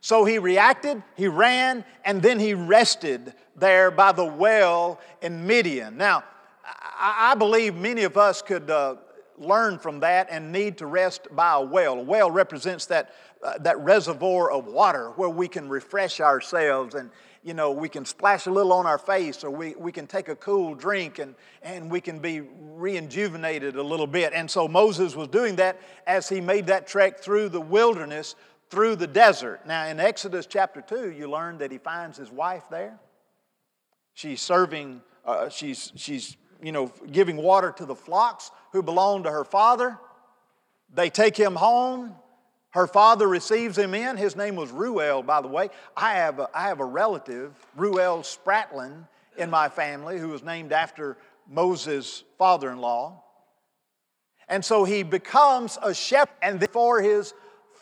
So 0.00 0.24
he 0.24 0.38
reacted, 0.38 1.02
he 1.16 1.28
ran, 1.28 1.84
and 2.04 2.20
then 2.20 2.38
he 2.38 2.52
rested 2.52 3.32
there 3.56 3.90
by 3.90 4.12
the 4.12 4.24
well 4.24 5.00
in 5.22 5.46
Midian. 5.46 5.96
Now, 5.96 6.24
I 6.98 7.34
believe 7.34 7.74
many 7.74 8.04
of 8.04 8.16
us 8.16 8.42
could 8.42 8.70
uh, 8.70 8.96
learn 9.38 9.78
from 9.78 10.00
that 10.00 10.28
and 10.30 10.52
need 10.52 10.78
to 10.78 10.86
rest 10.86 11.28
by 11.32 11.54
a 11.54 11.60
well. 11.60 11.94
A 11.98 12.02
well 12.02 12.30
represents 12.30 12.86
that, 12.86 13.14
uh, 13.42 13.58
that 13.60 13.78
reservoir 13.80 14.50
of 14.50 14.66
water 14.66 15.10
where 15.16 15.30
we 15.30 15.48
can 15.48 15.68
refresh 15.68 16.20
ourselves 16.20 16.94
and, 16.94 17.10
you 17.44 17.52
know, 17.52 17.70
we 17.72 17.90
can 17.90 18.06
splash 18.06 18.46
a 18.46 18.50
little 18.50 18.72
on 18.72 18.86
our 18.86 18.96
face 18.96 19.44
or 19.44 19.50
we, 19.50 19.74
we 19.74 19.92
can 19.92 20.06
take 20.06 20.28
a 20.28 20.36
cool 20.36 20.74
drink 20.74 21.18
and, 21.18 21.34
and 21.62 21.90
we 21.90 22.00
can 22.00 22.18
be 22.18 22.40
reinjuvenated 22.40 23.76
a 23.76 23.82
little 23.82 24.06
bit. 24.06 24.32
And 24.34 24.50
so 24.50 24.66
Moses 24.66 25.14
was 25.14 25.28
doing 25.28 25.56
that 25.56 25.78
as 26.06 26.26
he 26.26 26.40
made 26.40 26.66
that 26.68 26.86
trek 26.86 27.20
through 27.20 27.50
the 27.50 27.60
wilderness 27.60 28.34
through 28.70 28.96
the 28.96 29.06
desert. 29.06 29.60
Now, 29.66 29.86
in 29.86 30.00
Exodus 30.00 30.46
chapter 30.46 30.80
2, 30.80 31.10
you 31.10 31.30
learn 31.30 31.58
that 31.58 31.70
he 31.70 31.76
finds 31.76 32.16
his 32.16 32.30
wife 32.30 32.64
there. 32.70 32.98
She's 34.14 34.40
serving, 34.40 35.02
uh, 35.26 35.50
she's, 35.50 35.92
she's, 35.96 36.38
you 36.62 36.72
know, 36.72 36.90
giving 37.12 37.36
water 37.36 37.72
to 37.76 37.84
the 37.84 37.94
flocks 37.94 38.50
who 38.72 38.82
belong 38.82 39.24
to 39.24 39.30
her 39.30 39.44
father. 39.44 39.98
They 40.94 41.10
take 41.10 41.36
him 41.36 41.56
home. 41.56 42.14
Her 42.74 42.88
father 42.88 43.28
receives 43.28 43.78
him 43.78 43.94
in. 43.94 44.16
His 44.16 44.34
name 44.34 44.56
was 44.56 44.72
Ruel, 44.72 45.22
by 45.22 45.40
the 45.40 45.46
way. 45.46 45.70
I 45.96 46.14
have 46.14 46.40
a, 46.40 46.48
I 46.52 46.66
have 46.66 46.80
a 46.80 46.84
relative, 46.84 47.54
Ruel 47.76 48.22
Spratlin, 48.22 49.06
in 49.38 49.48
my 49.48 49.68
family 49.68 50.18
who 50.18 50.30
was 50.30 50.42
named 50.42 50.72
after 50.72 51.16
Moses' 51.48 52.24
father 52.36 52.72
in 52.72 52.78
law. 52.78 53.22
And 54.48 54.64
so 54.64 54.82
he 54.82 55.04
becomes 55.04 55.78
a 55.84 55.94
shepherd, 55.94 56.34
and 56.42 56.68
for 56.70 57.00
his 57.00 57.32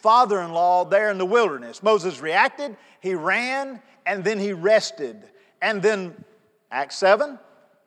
father 0.00 0.42
in 0.42 0.52
law 0.52 0.84
there 0.84 1.10
in 1.10 1.16
the 1.16 1.24
wilderness. 1.24 1.82
Moses 1.82 2.20
reacted, 2.20 2.76
he 3.00 3.14
ran, 3.14 3.80
and 4.04 4.22
then 4.22 4.38
he 4.38 4.52
rested. 4.52 5.24
And 5.62 5.80
then, 5.80 6.22
Acts 6.70 6.98
7, 6.98 7.38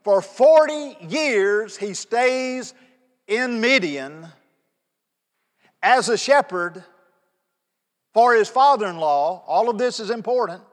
for 0.03 0.23
40 0.23 0.97
years 1.07 1.77
he 1.77 1.93
stays 1.93 2.73
in 3.27 3.61
Midian 3.61 4.29
as 5.83 6.09
a 6.09 6.17
shepherd 6.17 6.83
for 8.15 8.33
his 8.33 8.47
father 8.47 8.87
in 8.87 8.95
law. 8.97 9.43
All 9.45 9.69
of 9.69 9.77
this 9.77 9.99
is 9.99 10.09
important 10.09 10.63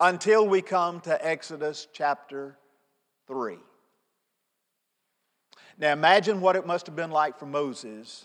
until 0.00 0.48
we 0.48 0.62
come 0.62 1.00
to 1.02 1.24
Exodus 1.24 1.86
chapter 1.92 2.56
3. 3.28 3.58
Now 5.76 5.92
imagine 5.92 6.40
what 6.40 6.56
it 6.56 6.66
must 6.66 6.86
have 6.86 6.96
been 6.96 7.10
like 7.10 7.38
for 7.38 7.44
Moses 7.44 8.24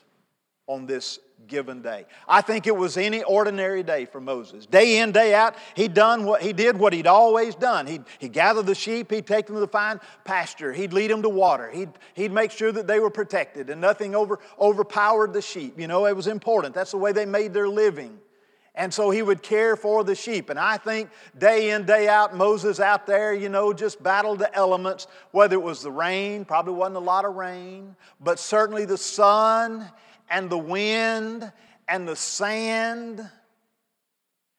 on 0.66 0.86
this 0.86 1.20
given 1.46 1.82
day. 1.82 2.06
I 2.28 2.42
think 2.42 2.68
it 2.68 2.76
was 2.76 2.98
any 2.98 3.24
ordinary 3.24 3.84
day 3.84 4.06
for 4.06 4.20
Moses. 4.20 4.66
Day 4.66 5.00
in, 5.00 5.12
day 5.12 5.34
out, 5.34 5.56
he 5.76 5.88
done 5.88 6.26
what 6.26 6.42
he 6.42 6.54
did 6.54 6.78
what 6.78 6.94
he'd 6.94 7.08
always 7.08 7.56
done. 7.56 7.88
He'd, 7.88 8.04
he'd 8.20 8.34
gather 8.34 8.62
the 8.62 8.76
sheep, 8.76 9.12
he'd 9.12 9.28
take 9.28 9.46
them 9.46 9.56
to 9.56 9.60
the 9.60 9.68
fine 9.68 10.00
pasture, 10.26 10.74
he'd 10.74 10.94
lead 10.94 11.12
them 11.12 11.22
to 11.22 11.30
water, 11.30 11.70
he'd, 11.70 11.90
he'd 12.16 12.32
make 12.32 12.52
sure 12.52 12.72
that 12.72 12.88
they 12.88 13.00
were 13.00 13.10
protected 13.10 13.70
and 13.70 13.80
nothing 13.80 14.16
over, 14.16 14.40
overpowered 14.60 15.34
the 15.34 15.42
sheep. 15.42 15.80
You 15.80 15.88
know, 15.88 16.06
it 16.06 16.16
was 16.16 16.28
important. 16.28 16.74
That's 16.74 16.92
the 16.92 16.98
way 16.98 17.12
they 17.12 17.26
made 17.26 17.54
their 17.54 17.70
living. 17.70 18.20
And 18.78 18.94
so 18.94 19.10
he 19.10 19.24
would 19.24 19.42
care 19.42 19.76
for 19.76 20.04
the 20.04 20.14
sheep. 20.14 20.52
And 20.52 20.60
I 20.60 20.78
think 20.78 21.10
day 21.36 21.72
in, 21.72 21.86
day 21.86 22.08
out, 22.08 22.36
Moses 22.36 22.80
out 22.80 23.08
there, 23.08 23.34
you 23.34 23.50
know, 23.50 23.74
just 23.74 24.02
battled 24.04 24.38
the 24.38 24.56
elements, 24.56 25.08
whether 25.32 25.56
it 25.56 25.64
was 25.64 25.82
the 25.82 25.92
rain, 25.92 26.46
probably 26.46 26.74
wasn't 26.74 26.98
a 26.98 27.00
lot 27.00 27.26
of 27.26 27.34
rain, 27.34 27.96
but 28.22 28.38
certainly 28.38 28.86
the 28.86 28.98
sun 28.98 29.92
and 30.30 30.50
the 30.50 30.58
wind 30.58 31.52
and 31.88 32.08
the 32.08 32.16
sand 32.16 33.30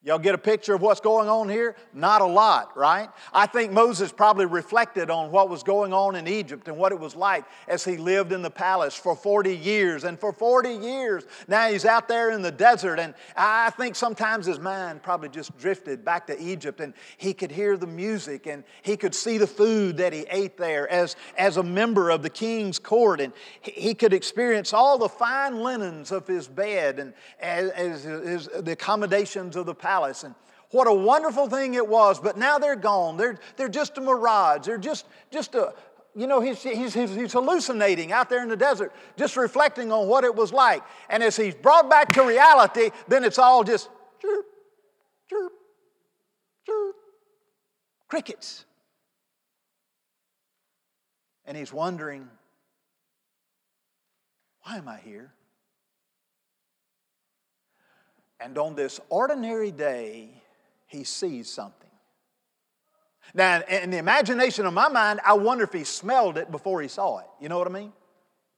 Y'all 0.04 0.16
get 0.16 0.32
a 0.32 0.38
picture 0.38 0.74
of 0.74 0.80
what's 0.80 1.00
going 1.00 1.28
on 1.28 1.48
here? 1.48 1.74
Not 1.92 2.22
a 2.22 2.24
lot, 2.24 2.76
right? 2.76 3.08
I 3.32 3.46
think 3.46 3.72
Moses 3.72 4.12
probably 4.12 4.46
reflected 4.46 5.10
on 5.10 5.32
what 5.32 5.50
was 5.50 5.64
going 5.64 5.92
on 5.92 6.14
in 6.14 6.28
Egypt 6.28 6.68
and 6.68 6.76
what 6.76 6.92
it 6.92 7.00
was 7.00 7.16
like 7.16 7.44
as 7.66 7.84
he 7.84 7.96
lived 7.96 8.30
in 8.30 8.40
the 8.40 8.50
palace 8.50 8.94
for 8.94 9.16
40 9.16 9.56
years. 9.56 10.04
And 10.04 10.16
for 10.16 10.32
40 10.32 10.70
years, 10.70 11.24
now 11.48 11.68
he's 11.68 11.84
out 11.84 12.06
there 12.06 12.30
in 12.30 12.42
the 12.42 12.52
desert. 12.52 13.00
And 13.00 13.12
I 13.36 13.70
think 13.70 13.96
sometimes 13.96 14.46
his 14.46 14.60
mind 14.60 15.02
probably 15.02 15.30
just 15.30 15.58
drifted 15.58 16.04
back 16.04 16.28
to 16.28 16.40
Egypt 16.40 16.78
and 16.78 16.94
he 17.16 17.34
could 17.34 17.50
hear 17.50 17.76
the 17.76 17.88
music 17.88 18.46
and 18.46 18.62
he 18.82 18.96
could 18.96 19.16
see 19.16 19.36
the 19.36 19.48
food 19.48 19.96
that 19.96 20.12
he 20.12 20.26
ate 20.30 20.56
there 20.56 20.88
as, 20.92 21.16
as 21.36 21.56
a 21.56 21.62
member 21.64 22.10
of 22.10 22.22
the 22.22 22.30
king's 22.30 22.78
court. 22.78 23.20
And 23.20 23.32
he 23.62 23.94
could 23.94 24.12
experience 24.12 24.72
all 24.72 24.96
the 24.96 25.08
fine 25.08 25.56
linens 25.56 26.12
of 26.12 26.24
his 26.24 26.46
bed 26.46 27.00
and 27.00 27.14
as, 27.40 28.06
as 28.06 28.46
the 28.46 28.70
accommodations 28.70 29.56
of 29.56 29.66
the 29.66 29.74
palace 29.74 29.87
palace. 29.88 30.22
And 30.22 30.34
what 30.70 30.86
a 30.86 30.92
wonderful 30.92 31.48
thing 31.48 31.74
it 31.74 31.88
was, 31.88 32.20
but 32.20 32.36
now 32.36 32.58
they're 32.58 32.76
gone. 32.76 33.16
They're, 33.16 33.38
they're 33.56 33.70
just 33.70 33.96
a 33.96 34.02
mirage. 34.02 34.66
They're 34.66 34.76
just, 34.76 35.06
just 35.30 35.54
a, 35.54 35.72
you 36.14 36.26
know, 36.26 36.40
he's, 36.40 36.62
he's, 36.62 36.92
he's, 36.92 37.32
hallucinating 37.32 38.12
out 38.12 38.28
there 38.28 38.42
in 38.42 38.50
the 38.50 38.56
desert, 38.56 38.92
just 39.16 39.36
reflecting 39.36 39.90
on 39.90 40.06
what 40.06 40.24
it 40.24 40.34
was 40.34 40.52
like. 40.52 40.82
And 41.08 41.22
as 41.22 41.36
he's 41.36 41.54
brought 41.54 41.88
back 41.88 42.12
to 42.12 42.22
reality, 42.22 42.90
then 43.08 43.24
it's 43.24 43.38
all 43.38 43.64
just 43.64 43.88
chirp, 44.20 44.44
chirp, 45.30 45.52
chirp, 46.66 46.96
crickets. 48.08 48.66
And 51.46 51.56
he's 51.56 51.72
wondering, 51.72 52.28
why 54.64 54.76
am 54.76 54.86
I 54.86 54.98
here? 54.98 55.32
And 58.40 58.56
on 58.56 58.74
this 58.74 59.00
ordinary 59.08 59.70
day, 59.70 60.30
he 60.86 61.04
sees 61.04 61.48
something. 61.50 61.74
Now, 63.34 63.62
in 63.68 63.90
the 63.90 63.98
imagination 63.98 64.64
of 64.64 64.72
my 64.72 64.88
mind, 64.88 65.20
I 65.24 65.34
wonder 65.34 65.64
if 65.64 65.72
he 65.72 65.84
smelled 65.84 66.38
it 66.38 66.50
before 66.50 66.80
he 66.80 66.88
saw 66.88 67.18
it. 67.18 67.26
You 67.40 67.48
know 67.48 67.58
what 67.58 67.66
I 67.66 67.70
mean? 67.70 67.92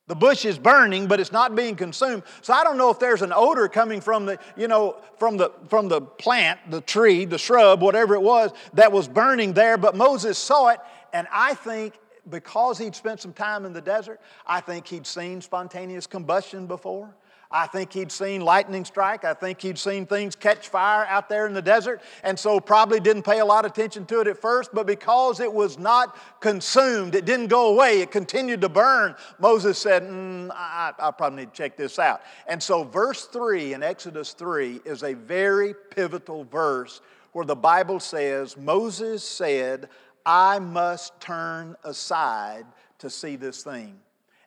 The 0.06 0.16
bush 0.16 0.44
is 0.44 0.58
burning, 0.58 1.06
but 1.06 1.20
it's 1.20 1.30
not 1.32 1.54
being 1.54 1.76
consumed. 1.76 2.24
So 2.42 2.52
I 2.52 2.64
don't 2.64 2.76
know 2.76 2.90
if 2.90 2.98
there's 2.98 3.22
an 3.22 3.32
odor 3.32 3.68
coming 3.68 4.00
from 4.00 4.26
the, 4.26 4.38
you 4.56 4.66
know, 4.66 4.96
from 5.18 5.36
the 5.36 5.52
from 5.68 5.86
the 5.86 6.00
plant, 6.00 6.58
the 6.68 6.80
tree, 6.80 7.24
the 7.24 7.38
shrub, 7.38 7.80
whatever 7.80 8.14
it 8.14 8.22
was 8.22 8.50
that 8.74 8.90
was 8.90 9.06
burning 9.06 9.52
there. 9.52 9.78
But 9.78 9.94
Moses 9.94 10.36
saw 10.36 10.68
it, 10.68 10.80
and 11.12 11.28
I 11.32 11.54
think 11.54 11.94
because 12.28 12.76
he'd 12.76 12.96
spent 12.96 13.20
some 13.20 13.32
time 13.32 13.64
in 13.64 13.72
the 13.72 13.80
desert, 13.80 14.20
I 14.44 14.60
think 14.60 14.88
he'd 14.88 15.06
seen 15.06 15.40
spontaneous 15.40 16.08
combustion 16.08 16.66
before. 16.66 17.14
I 17.52 17.66
think 17.66 17.92
he'd 17.92 18.12
seen 18.12 18.42
lightning 18.42 18.84
strike. 18.84 19.24
I 19.24 19.34
think 19.34 19.60
he'd 19.60 19.78
seen 19.78 20.06
things 20.06 20.36
catch 20.36 20.68
fire 20.68 21.04
out 21.06 21.28
there 21.28 21.48
in 21.48 21.52
the 21.52 21.62
desert, 21.62 22.00
and 22.22 22.38
so 22.38 22.60
probably 22.60 23.00
didn't 23.00 23.24
pay 23.24 23.40
a 23.40 23.44
lot 23.44 23.64
of 23.64 23.72
attention 23.72 24.06
to 24.06 24.20
it 24.20 24.28
at 24.28 24.40
first, 24.40 24.70
but 24.72 24.86
because 24.86 25.40
it 25.40 25.52
was 25.52 25.76
not 25.76 26.16
consumed, 26.38 27.16
it 27.16 27.24
didn't 27.24 27.48
go 27.48 27.72
away, 27.72 28.02
it 28.02 28.12
continued 28.12 28.60
to 28.60 28.68
burn, 28.68 29.16
Moses 29.40 29.78
said, 29.78 30.04
mm, 30.04 30.48
I, 30.52 30.92
I 30.96 31.10
probably 31.10 31.40
need 31.40 31.52
to 31.52 31.56
check 31.56 31.76
this 31.76 31.98
out. 31.98 32.22
And 32.46 32.62
so, 32.62 32.84
verse 32.84 33.24
3 33.24 33.74
in 33.74 33.82
Exodus 33.82 34.32
3 34.32 34.82
is 34.84 35.02
a 35.02 35.14
very 35.14 35.74
pivotal 35.90 36.44
verse 36.44 37.00
where 37.32 37.44
the 37.44 37.56
Bible 37.56 37.98
says, 37.98 38.56
Moses 38.56 39.24
said, 39.24 39.88
I 40.24 40.60
must 40.60 41.20
turn 41.20 41.74
aside 41.82 42.66
to 42.98 43.10
see 43.10 43.34
this 43.34 43.64
thing. 43.64 43.98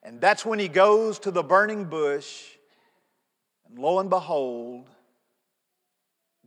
And 0.04 0.22
that's 0.22 0.46
when 0.46 0.60
he 0.60 0.70
goes 0.70 1.20
to 1.20 1.32
the 1.32 1.44
burning 1.44 1.86
bush 1.86 2.54
and 3.70 3.80
lo 3.80 4.00
and 4.00 4.10
behold, 4.10 4.90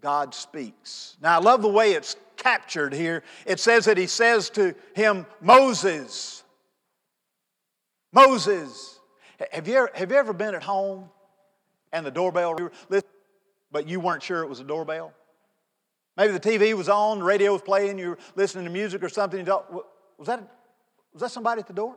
God 0.01 0.35
speaks. 0.35 1.17
Now, 1.21 1.39
I 1.39 1.43
love 1.43 1.63
the 1.63 1.69
way 1.69 1.93
it's 1.93 2.17
captured 2.37 2.93
here. 2.93 3.23
It 3.45 3.59
says 3.61 3.87
that 3.87 3.97
he 3.97 4.07
says 4.07 4.51
to 4.51 4.75
him, 4.95 5.27
Moses, 5.41 6.45
Moses. 8.13 9.01
Have 9.53 9.69
you 9.69 9.75
ever, 9.77 9.91
have 9.95 10.11
you 10.11 10.17
ever 10.17 10.33
been 10.33 10.55
at 10.55 10.63
home 10.63 11.11
and 11.93 12.07
the 12.07 12.11
doorbell, 12.11 12.71
but 13.71 13.89
you 13.89 14.01
weren't 14.01 14.23
sure 14.23 14.43
it 14.43 14.49
was 14.49 14.61
a 14.61 14.65
doorbell? 14.65 15.13
Maybe 16.17 16.33
the 16.33 16.41
TV 16.41 16.73
was 16.75 16.89
on, 16.89 17.19
the 17.19 17.25
radio 17.25 17.53
was 17.53 17.61
playing, 17.61 17.99
you 17.99 18.11
were 18.11 18.19
listening 18.35 18.65
to 18.65 18.71
music 18.71 19.03
or 19.03 19.11
something. 19.11 19.39
You 19.39 19.45
thought, 19.45 19.71
was 20.17 20.29
that, 20.29 20.41
was 21.13 21.21
that 21.21 21.31
somebody 21.31 21.61
at 21.61 21.67
the 21.67 21.75
door? 21.75 21.97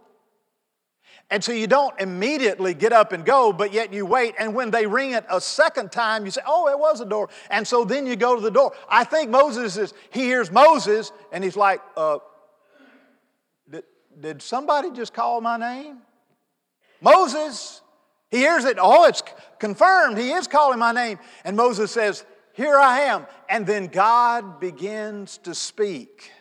And 1.31 1.43
so 1.43 1.51
you 1.51 1.67
don't 1.67 1.99
immediately 1.99 2.73
get 2.73 2.91
up 2.91 3.11
and 3.11 3.23
go, 3.23 3.53
but 3.53 3.71
yet 3.71 3.93
you 3.93 4.05
wait. 4.05 4.33
And 4.39 4.55
when 4.55 4.71
they 4.71 4.87
ring 4.87 5.11
it 5.11 5.25
a 5.29 5.39
second 5.39 5.91
time, 5.91 6.25
you 6.25 6.31
say, 6.31 6.41
Oh, 6.45 6.67
it 6.69 6.79
was 6.79 7.01
a 7.01 7.05
door. 7.05 7.29
And 7.51 7.67
so 7.67 7.85
then 7.85 8.07
you 8.07 8.15
go 8.15 8.35
to 8.35 8.41
the 8.41 8.51
door. 8.51 8.73
I 8.89 9.03
think 9.03 9.29
Moses 9.29 9.77
is, 9.77 9.93
he 10.09 10.21
hears 10.21 10.51
Moses 10.51 11.11
and 11.31 11.43
he's 11.43 11.55
like, 11.55 11.81
uh, 11.95 12.17
did, 13.69 13.83
did 14.19 14.41
somebody 14.41 14.91
just 14.91 15.13
call 15.13 15.39
my 15.41 15.57
name? 15.57 15.99
Moses. 17.01 17.81
He 18.31 18.37
hears 18.37 18.65
it. 18.65 18.77
Oh, 18.79 19.05
it's 19.05 19.23
confirmed. 19.59 20.17
He 20.17 20.31
is 20.31 20.47
calling 20.47 20.79
my 20.79 20.91
name. 20.91 21.19
And 21.43 21.57
Moses 21.57 21.91
says, 21.91 22.25
Here 22.53 22.77
I 22.77 23.01
am. 23.01 23.25
And 23.49 23.65
then 23.65 23.87
God 23.87 24.59
begins 24.59 25.37
to 25.39 25.55
speak. 25.55 26.31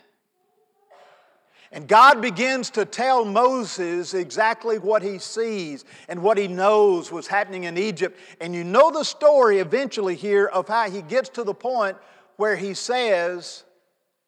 And 1.70 1.86
God 1.86 2.22
begins 2.22 2.70
to 2.70 2.84
tell 2.84 3.24
Moses 3.24 4.14
exactly 4.14 4.78
what 4.78 5.02
he 5.02 5.18
sees 5.18 5.84
and 6.08 6.22
what 6.22 6.38
he 6.38 6.48
knows 6.48 7.12
was 7.12 7.26
happening 7.26 7.64
in 7.64 7.76
Egypt. 7.76 8.18
And 8.40 8.54
you 8.54 8.64
know 8.64 8.90
the 8.90 9.04
story 9.04 9.58
eventually 9.58 10.14
here 10.14 10.46
of 10.46 10.66
how 10.66 10.90
he 10.90 11.02
gets 11.02 11.28
to 11.30 11.44
the 11.44 11.54
point 11.54 11.98
where 12.36 12.56
he 12.56 12.72
says, 12.72 13.64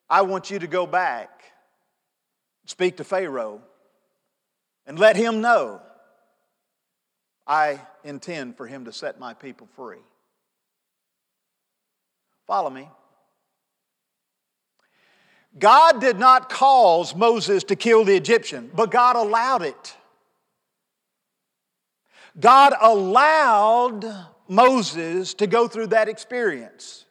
I 0.07 0.21
want 0.21 0.51
you 0.51 0.59
to 0.59 0.67
go 0.67 0.85
back, 0.85 1.29
speak 2.65 2.97
to 2.97 3.03
Pharaoh, 3.03 3.61
and 4.85 4.99
let 4.99 5.15
him 5.15 5.41
know 5.41 5.81
I 7.47 7.79
intend 8.03 8.55
for 8.55 8.67
him 8.67 8.85
to 8.85 8.93
set 8.93 9.19
my 9.19 9.33
people 9.33 9.67
free. 9.75 9.97
Follow 12.45 12.69
me. 12.69 12.87
God 15.57 15.99
did 15.99 16.17
not 16.17 16.49
cause 16.49 17.13
Moses 17.15 17.63
to 17.65 17.75
kill 17.75 18.05
the 18.05 18.15
Egyptian, 18.15 18.71
but 18.73 18.89
God 18.89 19.15
allowed 19.15 19.63
it. 19.63 19.95
God 22.39 22.73
allowed 22.79 24.05
Moses 24.47 25.33
to 25.35 25.47
go 25.47 25.67
through 25.67 25.87
that 25.87 26.07
experience. 26.07 27.05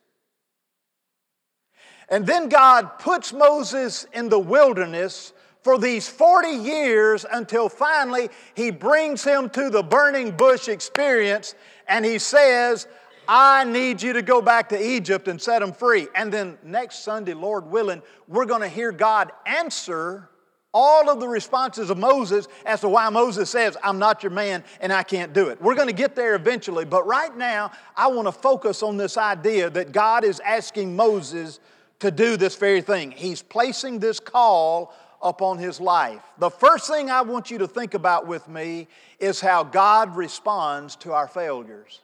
And 2.08 2.26
then 2.26 2.48
God 2.48 2.98
puts 2.98 3.32
Moses 3.32 4.06
in 4.12 4.28
the 4.28 4.38
wilderness 4.38 5.32
for 5.62 5.78
these 5.78 6.08
40 6.08 6.48
years 6.48 7.26
until 7.30 7.68
finally 7.68 8.30
he 8.54 8.70
brings 8.70 9.22
him 9.22 9.50
to 9.50 9.70
the 9.70 9.82
burning 9.82 10.30
bush 10.32 10.68
experience 10.68 11.54
and 11.86 12.04
he 12.04 12.18
says, 12.18 12.86
I 13.32 13.62
need 13.62 14.02
you 14.02 14.14
to 14.14 14.22
go 14.22 14.42
back 14.42 14.70
to 14.70 14.84
Egypt 14.96 15.28
and 15.28 15.40
set 15.40 15.60
them 15.60 15.72
free. 15.72 16.08
And 16.16 16.32
then 16.32 16.58
next 16.64 17.04
Sunday, 17.04 17.32
Lord 17.32 17.70
willing, 17.70 18.02
we're 18.26 18.44
going 18.44 18.62
to 18.62 18.68
hear 18.68 18.90
God 18.90 19.30
answer 19.46 20.28
all 20.74 21.08
of 21.08 21.20
the 21.20 21.28
responses 21.28 21.90
of 21.90 21.98
Moses 21.98 22.48
as 22.66 22.80
to 22.80 22.88
why 22.88 23.08
Moses 23.08 23.48
says, 23.48 23.76
I'm 23.84 24.00
not 24.00 24.24
your 24.24 24.32
man 24.32 24.64
and 24.80 24.92
I 24.92 25.04
can't 25.04 25.32
do 25.32 25.48
it. 25.48 25.62
We're 25.62 25.76
going 25.76 25.86
to 25.86 25.94
get 25.94 26.16
there 26.16 26.34
eventually, 26.34 26.84
but 26.84 27.06
right 27.06 27.36
now, 27.36 27.70
I 27.96 28.08
want 28.08 28.26
to 28.26 28.32
focus 28.32 28.82
on 28.82 28.96
this 28.96 29.16
idea 29.16 29.70
that 29.70 29.92
God 29.92 30.24
is 30.24 30.40
asking 30.40 30.96
Moses 30.96 31.60
to 32.00 32.10
do 32.10 32.36
this 32.36 32.56
very 32.56 32.82
thing. 32.82 33.12
He's 33.12 33.42
placing 33.42 34.00
this 34.00 34.18
call 34.18 34.92
upon 35.22 35.58
his 35.58 35.80
life. 35.80 36.22
The 36.38 36.50
first 36.50 36.88
thing 36.88 37.10
I 37.10 37.22
want 37.22 37.48
you 37.48 37.58
to 37.58 37.68
think 37.68 37.94
about 37.94 38.26
with 38.26 38.48
me 38.48 38.88
is 39.20 39.40
how 39.40 39.62
God 39.62 40.16
responds 40.16 40.96
to 40.96 41.12
our 41.12 41.28
failures. 41.28 42.00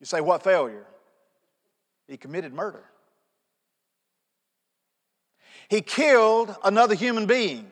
You 0.00 0.06
say, 0.06 0.20
what 0.20 0.42
failure? 0.42 0.86
He 2.06 2.16
committed 2.16 2.52
murder. 2.52 2.84
He 5.68 5.80
killed 5.80 6.54
another 6.62 6.94
human 6.94 7.26
being. 7.26 7.70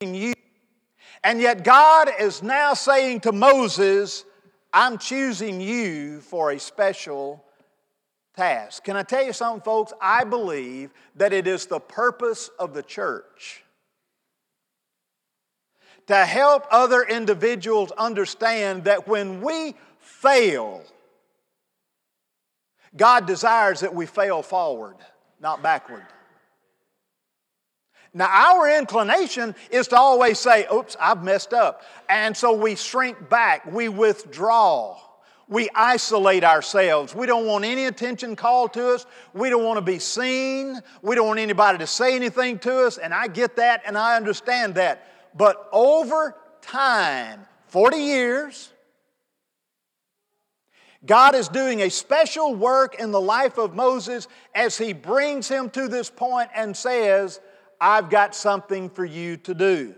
And 0.00 1.40
yet, 1.40 1.62
God 1.62 2.10
is 2.18 2.42
now 2.42 2.74
saying 2.74 3.20
to 3.20 3.32
Moses, 3.32 4.24
I'm 4.72 4.98
choosing 4.98 5.60
you 5.60 6.20
for 6.20 6.50
a 6.50 6.58
special 6.58 7.44
task. 8.34 8.84
Can 8.84 8.96
I 8.96 9.02
tell 9.02 9.24
you 9.24 9.32
something, 9.32 9.62
folks? 9.62 9.92
I 10.00 10.24
believe 10.24 10.90
that 11.16 11.32
it 11.32 11.46
is 11.46 11.66
the 11.66 11.78
purpose 11.78 12.50
of 12.58 12.72
the 12.72 12.82
church 12.82 13.62
to 16.06 16.24
help 16.24 16.66
other 16.70 17.02
individuals 17.02 17.92
understand 17.92 18.84
that 18.84 19.06
when 19.06 19.40
we 19.42 19.74
fail, 20.22 20.82
God 22.96 23.26
desires 23.26 23.80
that 23.80 23.94
we 23.94 24.06
fail 24.06 24.42
forward, 24.42 24.96
not 25.40 25.62
backward. 25.62 26.06
Now, 28.14 28.28
our 28.28 28.78
inclination 28.78 29.54
is 29.70 29.88
to 29.88 29.96
always 29.96 30.38
say, 30.38 30.66
Oops, 30.72 30.94
I've 31.00 31.24
messed 31.24 31.54
up. 31.54 31.82
And 32.08 32.36
so 32.36 32.52
we 32.52 32.76
shrink 32.76 33.30
back, 33.30 33.64
we 33.72 33.88
withdraw, 33.88 34.98
we 35.48 35.70
isolate 35.74 36.44
ourselves. 36.44 37.14
We 37.14 37.26
don't 37.26 37.46
want 37.46 37.64
any 37.64 37.86
attention 37.86 38.36
called 38.36 38.74
to 38.74 38.94
us, 38.94 39.06
we 39.32 39.48
don't 39.48 39.64
want 39.64 39.78
to 39.78 39.82
be 39.82 39.98
seen, 39.98 40.78
we 41.00 41.14
don't 41.14 41.26
want 41.26 41.40
anybody 41.40 41.78
to 41.78 41.86
say 41.86 42.14
anything 42.14 42.58
to 42.60 42.86
us. 42.86 42.98
And 42.98 43.14
I 43.14 43.28
get 43.28 43.56
that 43.56 43.82
and 43.86 43.96
I 43.96 44.16
understand 44.16 44.74
that. 44.74 45.08
But 45.34 45.68
over 45.72 46.36
time, 46.60 47.46
40 47.68 47.96
years, 47.96 48.72
God 51.04 51.34
is 51.34 51.48
doing 51.48 51.80
a 51.80 51.90
special 51.90 52.54
work 52.54 53.00
in 53.00 53.10
the 53.10 53.20
life 53.20 53.58
of 53.58 53.74
Moses 53.74 54.28
as 54.54 54.78
he 54.78 54.92
brings 54.92 55.48
him 55.48 55.68
to 55.70 55.88
this 55.88 56.08
point 56.08 56.48
and 56.54 56.76
says, 56.76 57.40
I've 57.80 58.08
got 58.08 58.34
something 58.34 58.88
for 58.88 59.04
you 59.04 59.36
to 59.38 59.54
do. 59.54 59.94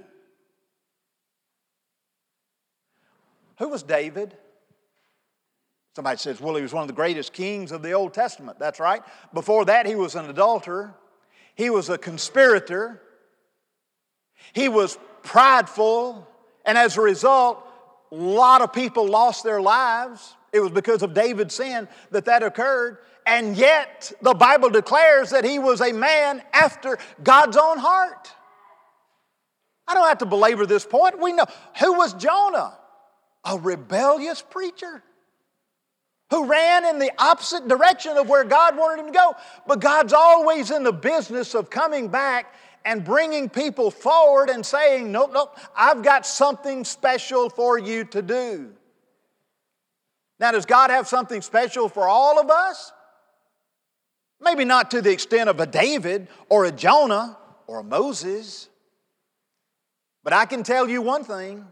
Who 3.59 3.69
was 3.69 3.83
David? 3.83 4.35
Somebody 5.95 6.17
says, 6.19 6.41
well, 6.41 6.57
he 6.57 6.63
was 6.63 6.73
one 6.73 6.83
of 6.83 6.89
the 6.89 6.95
greatest 6.95 7.33
kings 7.33 7.71
of 7.71 7.83
the 7.83 7.93
Old 7.93 8.15
Testament. 8.15 8.59
That's 8.59 8.81
right. 8.81 9.03
Before 9.33 9.65
that, 9.67 9.87
he 9.87 9.95
was 9.95 10.17
an 10.17 10.29
adulterer, 10.29 10.95
he 11.55 11.71
was 11.71 11.89
a 11.89 11.99
conspirator, 11.99 13.01
he 14.53 14.69
was 14.69 14.99
prideful, 15.23 16.27
and 16.65 16.77
as 16.77 16.97
a 16.97 17.01
result, 17.01 17.65
a 18.11 18.17
lot 18.17 18.61
of 18.61 18.73
people 18.73 19.07
lost 19.07 19.45
their 19.45 19.61
lives. 19.61 20.35
It 20.55 20.61
was 20.61 20.71
because 20.71 21.03
of 21.03 21.15
David's 21.15 21.57
sin 21.57 21.89
that 22.13 22.27
that 22.27 22.45
occurred. 22.45 22.99
And 23.27 23.57
yet, 23.57 24.13
the 24.23 24.35
Bible 24.35 24.71
declares 24.71 25.31
that 25.31 25.45
he 25.45 25.59
was 25.59 25.81
a 25.81 25.93
man 25.93 26.43
after 26.53 26.97
God's 27.25 27.57
own 27.57 27.79
heart. 27.79 28.31
I 29.89 29.95
don't 29.95 30.07
have 30.07 30.19
to 30.19 30.27
belabor 30.27 30.65
this 30.65 30.87
point. 30.87 31.21
We 31.21 31.33
know 31.33 31.45
who 31.81 31.95
was 31.95 32.15
Jonah? 32.15 32.79
A 33.45 33.59
rebellious 33.59 34.43
preacher 34.43 35.03
who 36.31 36.47
ran 36.47 36.87
in 36.87 37.01
the 37.01 37.11
opposite 37.19 37.67
direction 37.67 38.17
of 38.17 38.29
where 38.29 38.45
God 38.45 38.77
wanted 38.77 39.01
him 39.01 39.13
to 39.13 39.19
go. 39.19 39.35
But 39.67 39.81
God's 39.81 40.13
always 40.13 40.71
in 40.71 40.85
the 40.85 40.93
business 40.93 41.55
of 41.55 41.69
coming 41.69 42.09
back 42.09 42.55
and 42.85 43.05
bringing 43.05 43.49
people 43.49 43.91
forward 43.91 44.51
and 44.51 44.65
saying, 44.65 45.11
Nope, 45.11 45.33
nope, 45.35 45.59
I've 45.77 46.05
got 46.05 46.25
something 46.25 46.85
special 46.85 47.51
for 47.51 47.77
you 47.77 48.05
to 48.05 48.23
do. 48.23 48.71
Now, 50.41 50.51
does 50.51 50.67
God 50.67 50.91
have 50.91 51.07
something 51.07 51.43
special 51.43 51.89
for 51.89 52.09
all 52.09 52.41
of 52.41 52.51
us? 52.51 52.93
Maybe 54.41 54.65
not 54.65 54.91
to 54.91 55.01
the 55.01 55.11
extent 55.11 55.49
of 55.49 55.61
a 55.61 55.67
David 55.67 56.29
or 56.49 56.65
a 56.65 56.73
Jonah 56.73 57.39
or 57.67 57.81
a 57.81 57.85
Moses. 57.85 58.69
But 60.23 60.33
I 60.33 60.45
can 60.47 60.63
tell 60.63 60.89
you 60.89 61.03
one 61.03 61.25
thing 61.25 61.65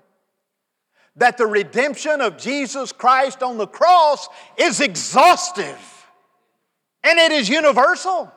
that 1.16 1.36
the 1.36 1.46
redemption 1.46 2.20
of 2.20 2.38
Jesus 2.38 2.92
Christ 2.92 3.42
on 3.42 3.58
the 3.58 3.66
cross 3.66 4.28
is 4.56 4.80
exhaustive 4.80 6.06
and 7.04 7.18
it 7.18 7.32
is 7.32 7.48
universal. 7.48 8.32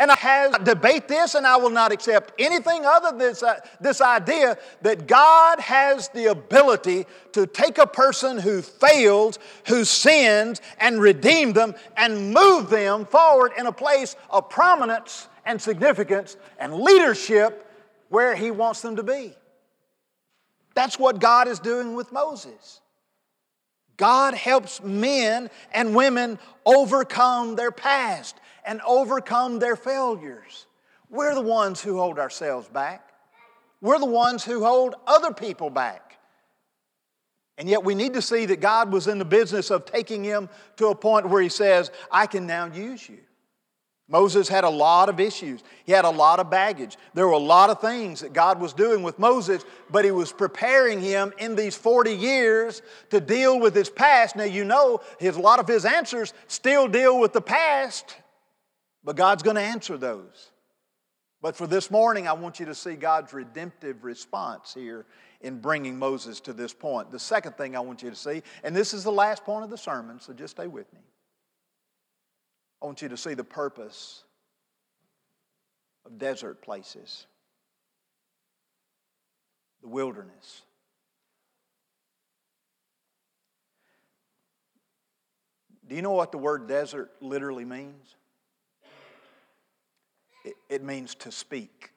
And 0.00 0.12
I 0.12 0.16
have 0.16 0.62
debate 0.62 1.08
this, 1.08 1.34
and 1.34 1.44
I 1.44 1.56
will 1.56 1.70
not 1.70 1.90
accept 1.90 2.32
anything 2.38 2.86
other 2.86 3.08
than 3.08 3.18
this, 3.18 3.42
uh, 3.42 3.58
this 3.80 4.00
idea 4.00 4.56
that 4.82 5.08
God 5.08 5.58
has 5.58 6.08
the 6.10 6.26
ability 6.26 7.04
to 7.32 7.46
take 7.46 7.78
a 7.78 7.86
person 7.86 8.38
who 8.38 8.62
fails, 8.62 9.40
who 9.66 9.84
sins, 9.84 10.60
and 10.78 11.00
redeem 11.00 11.52
them 11.52 11.74
and 11.96 12.32
move 12.32 12.70
them 12.70 13.06
forward 13.06 13.52
in 13.58 13.66
a 13.66 13.72
place 13.72 14.14
of 14.30 14.48
prominence 14.48 15.26
and 15.44 15.60
significance 15.60 16.36
and 16.60 16.74
leadership 16.74 17.66
where 18.08 18.36
He 18.36 18.52
wants 18.52 18.82
them 18.82 18.94
to 18.96 19.02
be. 19.02 19.34
That's 20.74 20.96
what 20.96 21.18
God 21.18 21.48
is 21.48 21.58
doing 21.58 21.96
with 21.96 22.12
Moses. 22.12 22.80
God 23.96 24.34
helps 24.34 24.80
men 24.80 25.50
and 25.72 25.96
women 25.96 26.38
overcome 26.64 27.56
their 27.56 27.72
past 27.72 28.36
and 28.68 28.82
overcome 28.86 29.58
their 29.58 29.76
failures. 29.76 30.66
We're 31.08 31.34
the 31.34 31.40
ones 31.40 31.80
who 31.80 31.96
hold 31.96 32.18
ourselves 32.18 32.68
back. 32.68 33.10
We're 33.80 33.98
the 33.98 34.04
ones 34.04 34.44
who 34.44 34.62
hold 34.62 34.94
other 35.06 35.32
people 35.32 35.70
back. 35.70 36.18
And 37.56 37.66
yet 37.66 37.82
we 37.82 37.94
need 37.94 38.12
to 38.12 38.22
see 38.22 38.44
that 38.44 38.60
God 38.60 38.92
was 38.92 39.08
in 39.08 39.18
the 39.18 39.24
business 39.24 39.70
of 39.70 39.86
taking 39.86 40.22
him 40.22 40.50
to 40.76 40.88
a 40.88 40.94
point 40.94 41.30
where 41.30 41.40
he 41.40 41.48
says, 41.48 41.90
I 42.12 42.26
can 42.26 42.46
now 42.46 42.66
use 42.66 43.08
you. 43.08 43.18
Moses 44.06 44.48
had 44.48 44.64
a 44.64 44.70
lot 44.70 45.08
of 45.08 45.18
issues. 45.18 45.62
He 45.84 45.92
had 45.92 46.04
a 46.04 46.10
lot 46.10 46.38
of 46.38 46.50
baggage. 46.50 46.96
There 47.14 47.26
were 47.26 47.32
a 47.32 47.38
lot 47.38 47.70
of 47.70 47.80
things 47.80 48.20
that 48.20 48.34
God 48.34 48.60
was 48.60 48.74
doing 48.74 49.02
with 49.02 49.18
Moses, 49.18 49.64
but 49.90 50.04
He 50.04 50.10
was 50.10 50.30
preparing 50.30 51.00
him 51.00 51.32
in 51.38 51.56
these 51.56 51.74
40 51.74 52.12
years 52.12 52.82
to 53.10 53.20
deal 53.20 53.60
with 53.60 53.74
his 53.74 53.90
past. 53.90 54.36
Now, 54.36 54.44
you 54.44 54.64
know, 54.64 55.00
his, 55.18 55.36
a 55.36 55.40
lot 55.40 55.58
of 55.58 55.68
his 55.68 55.84
answers 55.84 56.32
still 56.48 56.88
deal 56.88 57.18
with 57.18 57.34
the 57.34 57.42
past, 57.42 58.16
but 59.08 59.16
God's 59.16 59.42
going 59.42 59.56
to 59.56 59.62
answer 59.62 59.96
those. 59.96 60.50
But 61.40 61.56
for 61.56 61.66
this 61.66 61.90
morning, 61.90 62.28
I 62.28 62.34
want 62.34 62.60
you 62.60 62.66
to 62.66 62.74
see 62.74 62.94
God's 62.94 63.32
redemptive 63.32 64.04
response 64.04 64.74
here 64.74 65.06
in 65.40 65.60
bringing 65.60 65.98
Moses 65.98 66.40
to 66.40 66.52
this 66.52 66.74
point. 66.74 67.10
The 67.10 67.18
second 67.18 67.56
thing 67.56 67.74
I 67.74 67.80
want 67.80 68.02
you 68.02 68.10
to 68.10 68.16
see, 68.16 68.42
and 68.62 68.76
this 68.76 68.92
is 68.92 69.04
the 69.04 69.10
last 69.10 69.46
point 69.46 69.64
of 69.64 69.70
the 69.70 69.78
sermon, 69.78 70.20
so 70.20 70.34
just 70.34 70.56
stay 70.56 70.66
with 70.66 70.92
me. 70.92 71.00
I 72.82 72.84
want 72.84 73.00
you 73.00 73.08
to 73.08 73.16
see 73.16 73.32
the 73.32 73.42
purpose 73.42 74.24
of 76.04 76.18
desert 76.18 76.60
places, 76.60 77.26
the 79.80 79.88
wilderness. 79.88 80.60
Do 85.88 85.94
you 85.96 86.02
know 86.02 86.12
what 86.12 86.30
the 86.30 86.36
word 86.36 86.68
desert 86.68 87.10
literally 87.22 87.64
means? 87.64 88.17
It, 90.68 90.82
means 90.82 91.14
to 91.16 91.32
speak. 91.32 91.92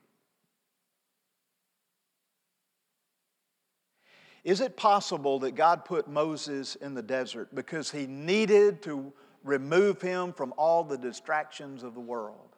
Is 4.44 4.62
it 4.62 4.76
possible 4.76 5.40
that 5.40 5.56
God 5.56 5.86
put 5.86 6.08
Moses 6.08 6.76
in 6.76 6.94
the 6.94 7.04
desert 7.04 7.54
because 7.54 7.92
he 7.92 8.08
needed 8.08 8.82
to 8.84 9.14
remove 9.44 10.02
him 10.02 10.34
from 10.34 10.54
all 10.58 10.84
the 10.84 10.98
distractions 10.98 11.84
of 11.84 11.94
the 11.94 12.00
world. 12.00 12.56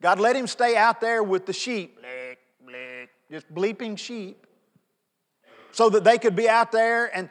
God 0.00 0.18
let 0.18 0.36
him 0.36 0.46
stay 0.46 0.76
out 0.76 1.00
there 1.00 1.22
with 1.22 1.46
the 1.46 1.52
sheep, 1.52 1.98
bleep, 2.00 2.36
bleep, 2.66 3.08
just 3.30 3.52
bleeping 3.52 3.98
sheep, 3.98 4.46
so 5.72 5.90
that 5.90 6.04
they 6.04 6.18
could 6.18 6.34
be 6.34 6.48
out 6.48 6.72
there 6.72 7.14
and 7.14 7.28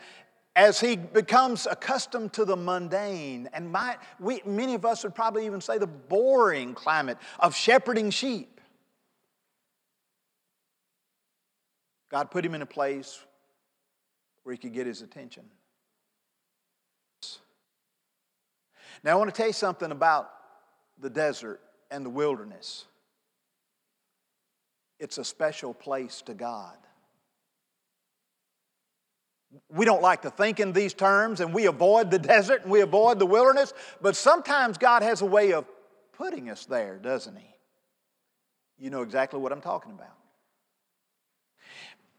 as 0.55 0.79
he 0.79 0.95
becomes 0.95 1.67
accustomed 1.69 2.33
to 2.33 2.45
the 2.45 2.55
mundane 2.55 3.49
and 3.53 3.71
my, 3.71 3.97
we, 4.19 4.41
many 4.45 4.73
of 4.73 4.85
us 4.85 5.03
would 5.03 5.15
probably 5.15 5.45
even 5.45 5.61
say 5.61 5.77
the 5.77 5.87
boring 5.87 6.73
climate 6.73 7.17
of 7.39 7.55
shepherding 7.55 8.09
sheep 8.09 8.59
god 12.09 12.31
put 12.31 12.45
him 12.45 12.55
in 12.55 12.61
a 12.61 12.65
place 12.65 13.19
where 14.43 14.53
he 14.53 14.57
could 14.57 14.73
get 14.73 14.87
his 14.87 15.01
attention 15.01 15.43
Now, 19.03 19.13
I 19.13 19.15
want 19.15 19.33
to 19.33 19.35
tell 19.35 19.47
you 19.47 19.53
something 19.53 19.91
about 19.91 20.29
the 20.99 21.09
desert 21.09 21.61
and 21.89 22.05
the 22.05 22.09
wilderness. 22.09 22.85
It's 24.99 25.17
a 25.17 25.23
special 25.23 25.73
place 25.73 26.21
to 26.23 26.33
God. 26.33 26.77
We 29.69 29.85
don't 29.85 30.01
like 30.01 30.21
to 30.23 30.29
think 30.29 30.59
in 30.59 30.73
these 30.73 30.93
terms 30.93 31.39
and 31.41 31.53
we 31.53 31.65
avoid 31.65 32.11
the 32.11 32.19
desert 32.33 32.63
and 32.63 32.71
we 32.71 32.81
avoid 32.81 33.19
the 33.19 33.25
wilderness, 33.25 33.73
but 34.01 34.15
sometimes 34.15 34.77
God 34.77 35.01
has 35.01 35.21
a 35.21 35.25
way 35.25 35.53
of 35.53 35.65
putting 36.13 36.49
us 36.49 36.65
there, 36.65 36.97
doesn't 36.97 37.35
He? 37.35 37.55
You 38.77 38.89
know 38.89 39.01
exactly 39.01 39.39
what 39.39 39.51
I'm 39.51 39.61
talking 39.61 39.91
about. 39.91 40.15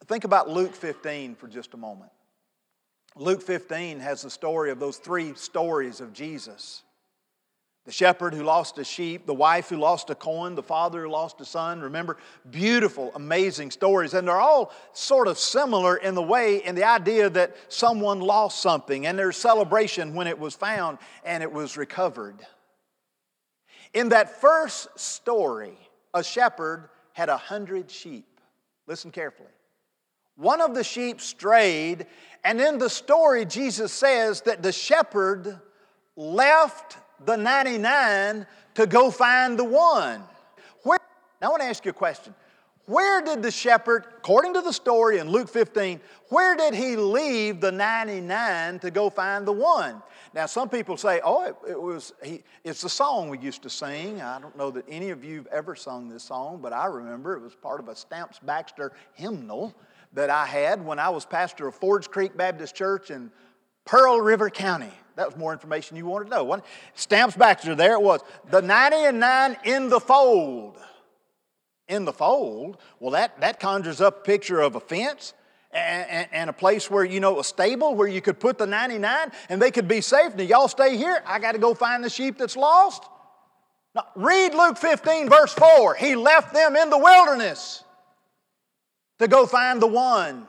Think 0.07 0.25
about 0.25 0.49
Luke 0.49 0.75
15 0.75 1.37
for 1.37 1.47
just 1.47 1.75
a 1.75 1.77
moment. 1.77 2.11
Luke 3.17 3.43
15 3.43 4.01
has 4.01 4.23
the 4.23 4.31
story 4.31 4.71
of 4.71 4.79
those 4.79 4.97
three 4.97 5.35
stories 5.35 6.01
of 6.01 6.13
Jesus 6.13 6.83
the 7.87 7.93
shepherd 7.93 8.35
who 8.35 8.43
lost 8.43 8.79
a 8.79 8.85
sheep, 8.85 9.25
the 9.25 9.35
wife 9.35 9.71
who 9.71 9.77
lost 9.77 10.11
a 10.11 10.15
coin, 10.15 10.55
the 10.55 10.63
father 10.63 11.03
who 11.03 11.11
lost 11.11 11.41
a 11.41 11.45
son. 11.45 11.81
Remember, 11.81 12.19
beautiful, 12.51 13.11
amazing 13.15 13.71
stories. 13.71 14.13
And 14.13 14.29
they're 14.29 14.41
all 14.41 14.73
sort 14.93 15.29
of 15.29 15.39
similar 15.39 15.97
in 15.97 16.15
the 16.15 16.23
way, 16.23 16.63
in 16.65 16.75
the 16.75 16.85
idea 16.85 17.31
that 17.31 17.57
someone 17.69 18.21
lost 18.21 18.61
something 18.61 19.07
and 19.07 19.19
there's 19.19 19.37
celebration 19.37 20.15
when 20.15 20.27
it 20.27 20.39
was 20.39 20.55
found 20.55 20.99
and 21.25 21.43
it 21.43 21.51
was 21.51 21.77
recovered. 21.77 22.37
In 23.95 24.11
that 24.11 24.41
first 24.41 24.99
story, 24.99 25.79
a 26.13 26.23
shepherd 26.23 26.91
had 27.13 27.29
a 27.29 27.37
hundred 27.37 27.91
sheep. 27.91 28.41
Listen 28.87 29.11
carefully. 29.11 29.49
One 30.37 30.61
of 30.61 30.75
the 30.75 30.85
sheep 30.85 31.21
strayed, 31.21 32.07
and 32.45 32.61
in 32.61 32.79
the 32.79 32.89
story, 32.89 33.45
Jesus 33.45 33.93
says 33.93 34.43
that 34.43 34.63
the 34.63 34.73
shepherd 34.73 35.61
left 36.17 36.97
the 37.25 37.37
99 37.37 38.47
to 38.75 38.87
go 38.87 39.11
find 39.11 39.59
the 39.59 39.65
one. 39.65 40.23
Where, 40.83 40.99
now, 41.41 41.49
I 41.49 41.51
want 41.51 41.63
to 41.63 41.69
ask 41.69 41.85
you 41.85 41.91
a 41.91 41.95
question. 41.95 42.35
Where 42.87 43.23
did 43.23 43.43
the 43.43 43.51
shepherd, 43.51 44.07
according 44.19 44.55
to 44.55 44.63
the 44.63 44.73
story 44.73 45.19
in 45.19 45.31
Luke 45.31 45.49
15, 45.49 46.01
where 46.29 46.57
did 46.57 46.75
he 46.75 46.97
leave 46.97 47.61
the 47.61 47.71
99 47.71 48.81
to 48.81 48.91
go 48.91 49.11
find 49.11 49.47
the 49.47 49.53
one? 49.53 50.03
Now, 50.35 50.47
some 50.47 50.69
people 50.69 50.97
say, 50.97 51.21
oh, 51.23 51.45
it, 51.45 51.57
it 51.69 51.81
was, 51.81 52.13
he, 52.23 52.43
it's 52.65 52.81
the 52.81 52.89
song 52.89 53.29
we 53.29 53.39
used 53.39 53.63
to 53.63 53.71
sing. 53.71 54.21
I 54.21 54.41
don't 54.41 54.57
know 54.57 54.71
that 54.71 54.85
any 54.89 55.11
of 55.11 55.25
you 55.25 55.37
have 55.37 55.47
ever 55.49 55.77
sung 55.77 56.09
this 56.09 56.25
song, 56.25 56.61
but 56.63 56.73
I 56.73 56.87
remember 56.87 57.37
it 57.37 57.43
was 57.43 57.55
part 57.55 57.81
of 57.81 57.89
a 57.89 57.95
Stamps 57.95 58.39
Baxter 58.41 58.93
hymnal 59.15 59.75
that 60.13 60.31
I 60.31 60.47
had 60.47 60.85
when 60.85 60.99
I 60.99 61.11
was 61.11 61.25
pastor 61.25 61.69
of 61.69 61.75
Forge 61.75 62.09
Creek 62.11 62.37
Baptist 62.37 62.75
Church 62.75 63.11
in 63.11 63.31
Pearl 63.85 64.21
River 64.21 64.51
County. 64.51 64.93
That 65.21 65.27
was 65.27 65.37
more 65.37 65.53
information 65.53 65.99
you 65.99 66.07
wanted 66.07 66.25
to 66.25 66.31
know. 66.31 66.45
One 66.45 66.63
Stamps 66.95 67.37
Baxter, 67.37 67.75
there 67.75 67.93
it 67.93 68.01
was. 68.01 68.23
The 68.49 68.63
90 68.63 68.97
and 68.97 69.21
9 69.21 69.57
in 69.65 69.91
the 69.91 70.01
fold. 70.01 70.79
In 71.89 72.07
the 72.07 72.13
fold? 72.15 72.79
Well, 73.01 73.11
that, 73.11 73.39
that 73.43 73.61
conjures 73.61 74.01
up 74.01 74.21
a 74.21 74.23
picture 74.23 74.61
of 74.63 74.77
a 74.77 74.81
fence 74.81 75.35
and, 75.73 76.27
and, 76.33 76.49
a 76.49 76.55
place 76.55 76.91
where, 76.91 77.05
you 77.05 77.21
know, 77.21 77.39
a 77.39 77.45
stable 77.45 77.95
where 77.95 78.09
you 78.09 78.23
could 78.23 78.41
put 78.41 78.57
the 78.57 78.67
99 78.67 79.31
and 79.51 79.61
they 79.61 79.71
could 79.71 79.87
be 79.87 80.01
safe. 80.01 80.35
Now, 80.35 80.45
y'all 80.45 80.69
stay 80.69 80.97
here. 80.97 81.23
I 81.27 81.39
got 81.39 81.53
to 81.53 81.59
go 81.59 81.75
find 81.75 82.03
the 82.03 82.09
sheep 82.09 82.39
that's 82.39 82.57
lost. 82.57 83.05
Now, 83.95 84.07
read 84.17 84.55
Luke 84.55 84.79
15, 84.79 85.29
verse 85.29 85.53
4. 85.53 85.97
He 85.97 86.17
left 86.17 86.55
them 86.55 86.77
in 86.77 86.89
the 86.89 86.97
wilderness 86.97 87.85
to 89.19 89.29
go 89.29 89.45
find 89.45 89.83
the 89.83 89.87
one. 89.87 90.47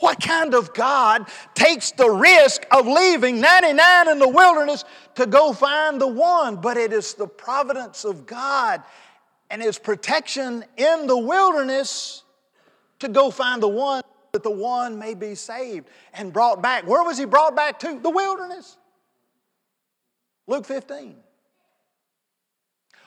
What 0.00 0.20
kind 0.20 0.54
of 0.54 0.72
God 0.72 1.26
takes 1.54 1.92
the 1.92 2.10
risk 2.10 2.66
of 2.70 2.86
leaving 2.86 3.40
99 3.40 4.08
in 4.08 4.18
the 4.18 4.28
wilderness 4.28 4.84
to 5.16 5.26
go 5.26 5.52
find 5.52 6.00
the 6.00 6.06
one? 6.06 6.56
But 6.56 6.78
it 6.78 6.92
is 6.92 7.14
the 7.14 7.26
providence 7.26 8.04
of 8.04 8.26
God 8.26 8.82
and 9.50 9.62
His 9.62 9.78
protection 9.78 10.64
in 10.76 11.06
the 11.06 11.18
wilderness 11.18 12.24
to 13.00 13.08
go 13.08 13.30
find 13.30 13.62
the 13.62 13.68
one 13.68 14.02
that 14.32 14.42
the 14.42 14.50
one 14.50 14.98
may 14.98 15.14
be 15.14 15.34
saved 15.34 15.88
and 16.14 16.32
brought 16.32 16.62
back. 16.62 16.86
Where 16.86 17.02
was 17.02 17.18
He 17.18 17.26
brought 17.26 17.54
back 17.54 17.78
to? 17.80 17.98
The 17.98 18.10
wilderness. 18.10 18.78
Luke 20.46 20.64
15. 20.64 21.14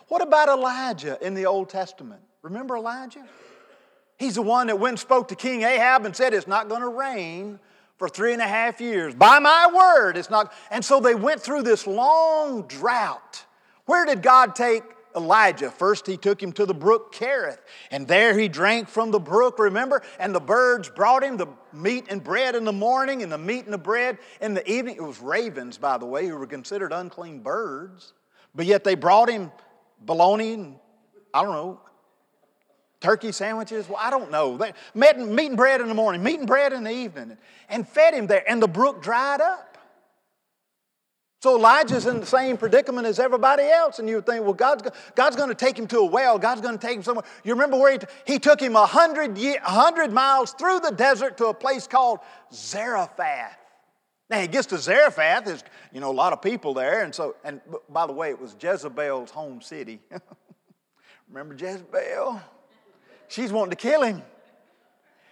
What 0.09 0.21
about 0.21 0.47
Elijah 0.47 1.17
in 1.25 1.33
the 1.33 1.47
Old 1.47 1.69
Testament? 1.69 2.21
Remember 2.43 2.75
Elijah? 2.75 3.25
He's 4.17 4.35
the 4.35 4.41
one 4.41 4.67
that 4.67 4.79
went 4.79 4.93
and 4.93 4.99
spoke 4.99 5.29
to 5.29 5.35
King 5.35 5.63
Ahab 5.63 6.05
and 6.05 6.15
said, 6.15 6.33
It's 6.33 6.47
not 6.47 6.69
going 6.69 6.81
to 6.81 6.87
rain 6.87 7.59
for 7.97 8.09
three 8.09 8.33
and 8.33 8.41
a 8.41 8.47
half 8.47 8.81
years. 8.81 9.15
By 9.15 9.39
my 9.39 9.69
word, 9.73 10.17
it's 10.17 10.29
not. 10.29 10.53
And 10.71 10.83
so 10.83 10.99
they 10.99 11.15
went 11.15 11.41
through 11.41 11.63
this 11.63 11.87
long 11.87 12.63
drought. 12.63 13.45
Where 13.85 14.05
did 14.05 14.21
God 14.21 14.55
take 14.55 14.83
Elijah? 15.15 15.69
First, 15.69 16.07
he 16.07 16.17
took 16.17 16.41
him 16.41 16.51
to 16.53 16.65
the 16.65 16.73
brook 16.73 17.13
Kerith, 17.13 17.59
and 17.91 18.07
there 18.07 18.37
he 18.37 18.47
drank 18.47 18.87
from 18.87 19.11
the 19.11 19.19
brook, 19.19 19.59
remember? 19.59 20.01
And 20.19 20.33
the 20.33 20.39
birds 20.39 20.89
brought 20.89 21.23
him 21.23 21.37
the 21.37 21.47
meat 21.71 22.05
and 22.09 22.23
bread 22.23 22.55
in 22.55 22.63
the 22.63 22.73
morning, 22.73 23.23
and 23.23 23.31
the 23.31 23.37
meat 23.37 23.65
and 23.65 23.73
the 23.73 23.77
bread 23.77 24.17
in 24.41 24.53
the 24.53 24.69
evening. 24.69 24.95
It 24.95 25.03
was 25.03 25.19
ravens, 25.19 25.77
by 25.77 25.97
the 25.97 26.05
way, 26.05 26.27
who 26.27 26.37
were 26.37 26.47
considered 26.47 26.93
unclean 26.93 27.39
birds, 27.39 28.13
but 28.55 28.65
yet 28.65 28.83
they 28.83 28.95
brought 28.95 29.29
him 29.29 29.51
bologna 30.05 30.53
and 30.53 30.75
I 31.33 31.41
don't 31.41 31.53
know, 31.53 31.79
turkey 33.03 33.31
sandwiches. 33.31 33.87
Well, 33.87 33.99
I 33.99 34.09
don't 34.09 34.31
know. 34.31 34.57
They, 34.57 34.73
meat, 34.95 35.17
meat 35.17 35.47
and 35.47 35.57
bread 35.57 35.81
in 35.81 35.87
the 35.87 35.93
morning, 35.93 36.23
meat 36.23 36.39
and 36.39 36.47
bread 36.47 36.73
in 36.73 36.83
the 36.83 36.91
evening, 36.91 37.37
and 37.69 37.87
fed 37.87 38.15
him 38.15 38.25
there. 38.25 38.43
And 38.49 38.61
the 38.61 38.67
brook 38.67 39.03
dried 39.03 39.41
up. 39.41 39.77
So 41.41 41.57
Elijah's 41.57 42.05
in 42.05 42.21
the 42.21 42.25
same 42.25 42.55
predicament 42.55 43.05
as 43.05 43.19
everybody 43.19 43.63
else, 43.63 43.99
and 43.99 44.07
you 44.07 44.15
would 44.15 44.25
think, 44.25 44.45
well, 44.45 44.53
God's, 44.53 44.89
God's 45.13 45.35
going 45.35 45.49
to 45.49 45.55
take 45.55 45.77
him 45.77 45.87
to 45.87 45.99
a 45.99 46.05
well. 46.05 46.39
God's 46.39 46.61
going 46.61 46.77
to 46.77 46.87
take 46.87 46.95
him 46.95 47.03
somewhere. 47.03 47.25
You 47.43 47.51
remember 47.51 47.77
where 47.77 47.91
he, 47.91 47.99
he 48.25 48.39
took 48.39 48.61
him 48.61 48.77
a 48.77 48.87
100 48.87 50.13
miles 50.13 50.53
through 50.53 50.79
the 50.79 50.91
desert 50.91 51.37
to 51.39 51.47
a 51.47 51.53
place 51.53 51.85
called 51.85 52.19
Zarephath. 52.53 53.57
Now 54.29 54.39
he 54.39 54.47
gets 54.47 54.67
to 54.67 54.77
Zarephath. 54.77 55.43
There's 55.43 55.63
you 55.91 55.99
know 55.99 56.09
a 56.09 56.15
lot 56.15 56.31
of 56.31 56.41
people 56.41 56.73
there, 56.73 57.03
and 57.03 57.13
so 57.13 57.35
and 57.43 57.59
by 57.89 58.07
the 58.07 58.13
way, 58.13 58.29
it 58.29 58.39
was 58.39 58.55
Jezebel's 58.59 59.29
home 59.29 59.61
city. 59.61 59.99
remember 61.27 61.53
Jezebel? 61.53 62.41
She's 63.33 63.51
wanting 63.51 63.71
to 63.71 63.75
kill 63.75 64.03
him. 64.03 64.21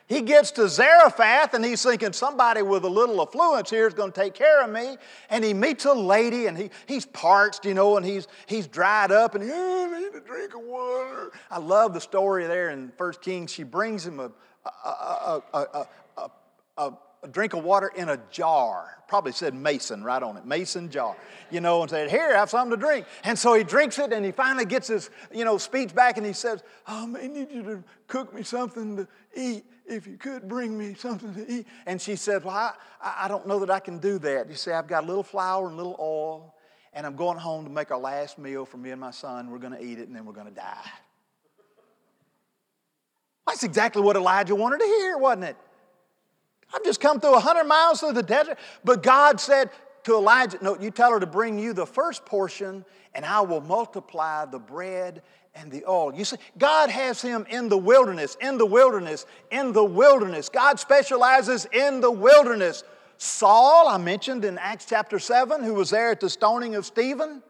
He 0.07 0.21
gets 0.21 0.49
to 0.51 0.67
Zarephath 0.67 1.53
and 1.53 1.63
he's 1.63 1.83
thinking 1.83 2.13
somebody 2.13 2.63
with 2.63 2.83
a 2.83 2.89
little 2.89 3.21
affluence 3.21 3.69
here 3.69 3.87
is 3.87 3.93
going 3.93 4.11
to 4.11 4.19
take 4.19 4.33
care 4.33 4.63
of 4.63 4.71
me. 4.71 4.97
And 5.29 5.43
he 5.43 5.53
meets 5.53 5.85
a 5.85 5.93
lady 5.93 6.47
and 6.47 6.57
he, 6.57 6.71
he's 6.87 7.05
parched, 7.05 7.63
you 7.63 7.75
know, 7.75 7.97
and 7.97 8.05
he's, 8.05 8.27
he's 8.47 8.65
dried 8.65 9.11
up 9.11 9.35
and 9.35 9.43
he 9.43 9.51
oh, 9.53 9.93
I 9.93 9.99
need 9.99 10.15
a 10.15 10.19
drink 10.19 10.55
of 10.55 10.61
water. 10.61 11.31
I 11.51 11.59
love 11.59 11.93
the 11.93 12.01
story 12.01 12.47
there 12.47 12.71
in 12.71 12.91
First 12.97 13.21
Kings. 13.21 13.53
She 13.53 13.61
brings 13.61 14.03
him 14.03 14.19
a, 14.19 14.31
a, 14.65 15.41
a, 15.53 15.87
a, 16.77 16.93
a 17.23 17.27
drink 17.27 17.53
of 17.53 17.63
water 17.63 17.91
in 17.95 18.09
a 18.09 18.17
jar. 18.31 18.97
Probably 19.07 19.31
said 19.31 19.53
mason 19.53 20.03
right 20.03 20.23
on 20.23 20.37
it, 20.37 20.45
mason 20.45 20.89
jar. 20.89 21.15
You 21.51 21.61
know, 21.61 21.81
and 21.81 21.89
said, 21.89 22.09
Here, 22.09 22.35
have 22.35 22.49
something 22.49 22.71
to 22.71 22.83
drink. 22.83 23.05
And 23.23 23.37
so 23.37 23.53
he 23.53 23.63
drinks 23.63 23.99
it 23.99 24.11
and 24.11 24.25
he 24.25 24.31
finally 24.31 24.65
gets 24.65 24.87
his, 24.87 25.09
you 25.31 25.45
know, 25.45 25.57
speech 25.57 25.93
back 25.93 26.17
and 26.17 26.25
he 26.25 26.33
says, 26.33 26.63
Oh, 26.87 27.03
I 27.03 27.05
may 27.05 27.27
need 27.27 27.51
you 27.51 27.63
to 27.63 27.83
cook 28.07 28.33
me 28.33 28.43
something 28.43 28.97
to 28.97 29.07
eat 29.35 29.65
if 29.85 30.07
you 30.07 30.17
could 30.17 30.47
bring 30.47 30.77
me 30.77 30.95
something 30.95 31.33
to 31.35 31.51
eat. 31.51 31.67
And 31.85 32.01
she 32.01 32.15
said, 32.15 32.43
Well, 32.43 32.55
I, 32.55 32.73
I 33.01 33.27
don't 33.27 33.45
know 33.47 33.59
that 33.59 33.69
I 33.69 33.79
can 33.79 33.99
do 33.99 34.17
that. 34.19 34.49
You 34.49 34.55
see, 34.55 34.71
I've 34.71 34.87
got 34.87 35.03
a 35.03 35.07
little 35.07 35.23
flour 35.23 35.65
and 35.65 35.73
a 35.73 35.77
little 35.77 35.97
oil, 35.99 36.55
and 36.93 37.05
I'm 37.05 37.15
going 37.15 37.37
home 37.37 37.65
to 37.65 37.71
make 37.71 37.91
our 37.91 37.99
last 37.99 38.39
meal 38.39 38.65
for 38.65 38.77
me 38.77 38.91
and 38.91 38.99
my 38.99 39.11
son. 39.11 39.51
We're 39.51 39.59
going 39.59 39.73
to 39.73 39.83
eat 39.83 39.99
it, 39.99 40.07
and 40.07 40.15
then 40.15 40.25
we're 40.25 40.33
going 40.33 40.47
to 40.47 40.53
die. 40.53 40.89
That's 43.45 43.63
exactly 43.63 44.01
what 44.01 44.15
Elijah 44.15 44.55
wanted 44.55 44.79
to 44.79 44.85
hear, 44.85 45.17
wasn't 45.17 45.43
it? 45.43 45.57
I've 46.73 46.83
just 46.83 46.99
come 46.99 47.19
through 47.19 47.33
100 47.33 47.63
miles 47.65 47.99
through 47.99 48.13
the 48.13 48.23
desert. 48.23 48.57
But 48.83 49.03
God 49.03 49.39
said 49.39 49.69
to 50.03 50.15
Elijah, 50.15 50.57
No, 50.61 50.77
you 50.79 50.91
tell 50.91 51.11
her 51.11 51.19
to 51.19 51.25
bring 51.25 51.59
you 51.59 51.73
the 51.73 51.85
first 51.85 52.25
portion, 52.25 52.85
and 53.13 53.25
I 53.25 53.41
will 53.41 53.61
multiply 53.61 54.45
the 54.45 54.59
bread 54.59 55.21
and 55.55 55.71
the 55.71 55.83
oil. 55.85 56.13
You 56.13 56.25
see, 56.25 56.37
God 56.57 56.89
has 56.89 57.21
him 57.21 57.45
in 57.49 57.67
the 57.69 57.77
wilderness, 57.77 58.37
in 58.39 58.57
the 58.57 58.65
wilderness, 58.65 59.25
in 59.51 59.73
the 59.73 59.83
wilderness. 59.83 60.49
God 60.49 60.79
specializes 60.79 61.67
in 61.73 61.99
the 61.99 62.11
wilderness. 62.11 62.83
Saul, 63.17 63.87
I 63.87 63.97
mentioned 63.97 64.45
in 64.45 64.57
Acts 64.57 64.85
chapter 64.85 65.19
7, 65.19 65.63
who 65.63 65.73
was 65.73 65.89
there 65.89 66.11
at 66.11 66.19
the 66.19 66.29
stoning 66.29 66.75
of 66.75 66.85
Stephen. 66.85 67.43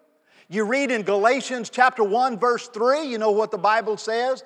You 0.50 0.66
read 0.66 0.92
in 0.92 1.04
Galatians 1.04 1.70
chapter 1.70 2.04
1, 2.04 2.38
verse 2.38 2.68
3, 2.68 3.04
you 3.04 3.18
know 3.18 3.32
what 3.32 3.52
the 3.52 3.58
Bible 3.58 3.96
says? 3.96 4.44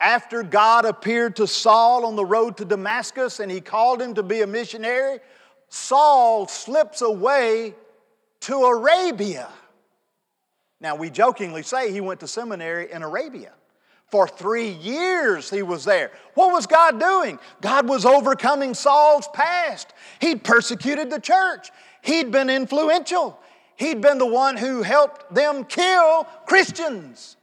After 0.00 0.42
God 0.42 0.84
appeared 0.84 1.36
to 1.36 1.46
Saul 1.46 2.04
on 2.04 2.16
the 2.16 2.24
road 2.24 2.58
to 2.58 2.64
Damascus 2.64 3.40
and 3.40 3.50
he 3.50 3.60
called 3.60 4.00
him 4.02 4.14
to 4.14 4.22
be 4.22 4.42
a 4.42 4.46
missionary, 4.46 5.20
Saul 5.68 6.46
slips 6.46 7.00
away 7.00 7.74
to 8.40 8.56
Arabia. 8.56 9.48
Now, 10.80 10.96
we 10.96 11.08
jokingly 11.08 11.62
say 11.62 11.90
he 11.90 12.02
went 12.02 12.20
to 12.20 12.28
seminary 12.28 12.92
in 12.92 13.02
Arabia. 13.02 13.52
For 14.10 14.28
three 14.28 14.70
years 14.70 15.50
he 15.50 15.62
was 15.62 15.84
there. 15.84 16.12
What 16.34 16.52
was 16.52 16.66
God 16.66 17.00
doing? 17.00 17.38
God 17.60 17.88
was 17.88 18.04
overcoming 18.04 18.74
Saul's 18.74 19.26
past. 19.32 19.92
He'd 20.20 20.44
persecuted 20.44 21.10
the 21.10 21.18
church, 21.18 21.70
he'd 22.02 22.30
been 22.30 22.50
influential, 22.50 23.38
he'd 23.76 24.00
been 24.00 24.18
the 24.18 24.26
one 24.26 24.56
who 24.56 24.82
helped 24.82 25.34
them 25.34 25.64
kill 25.64 26.24
Christians. 26.44 27.36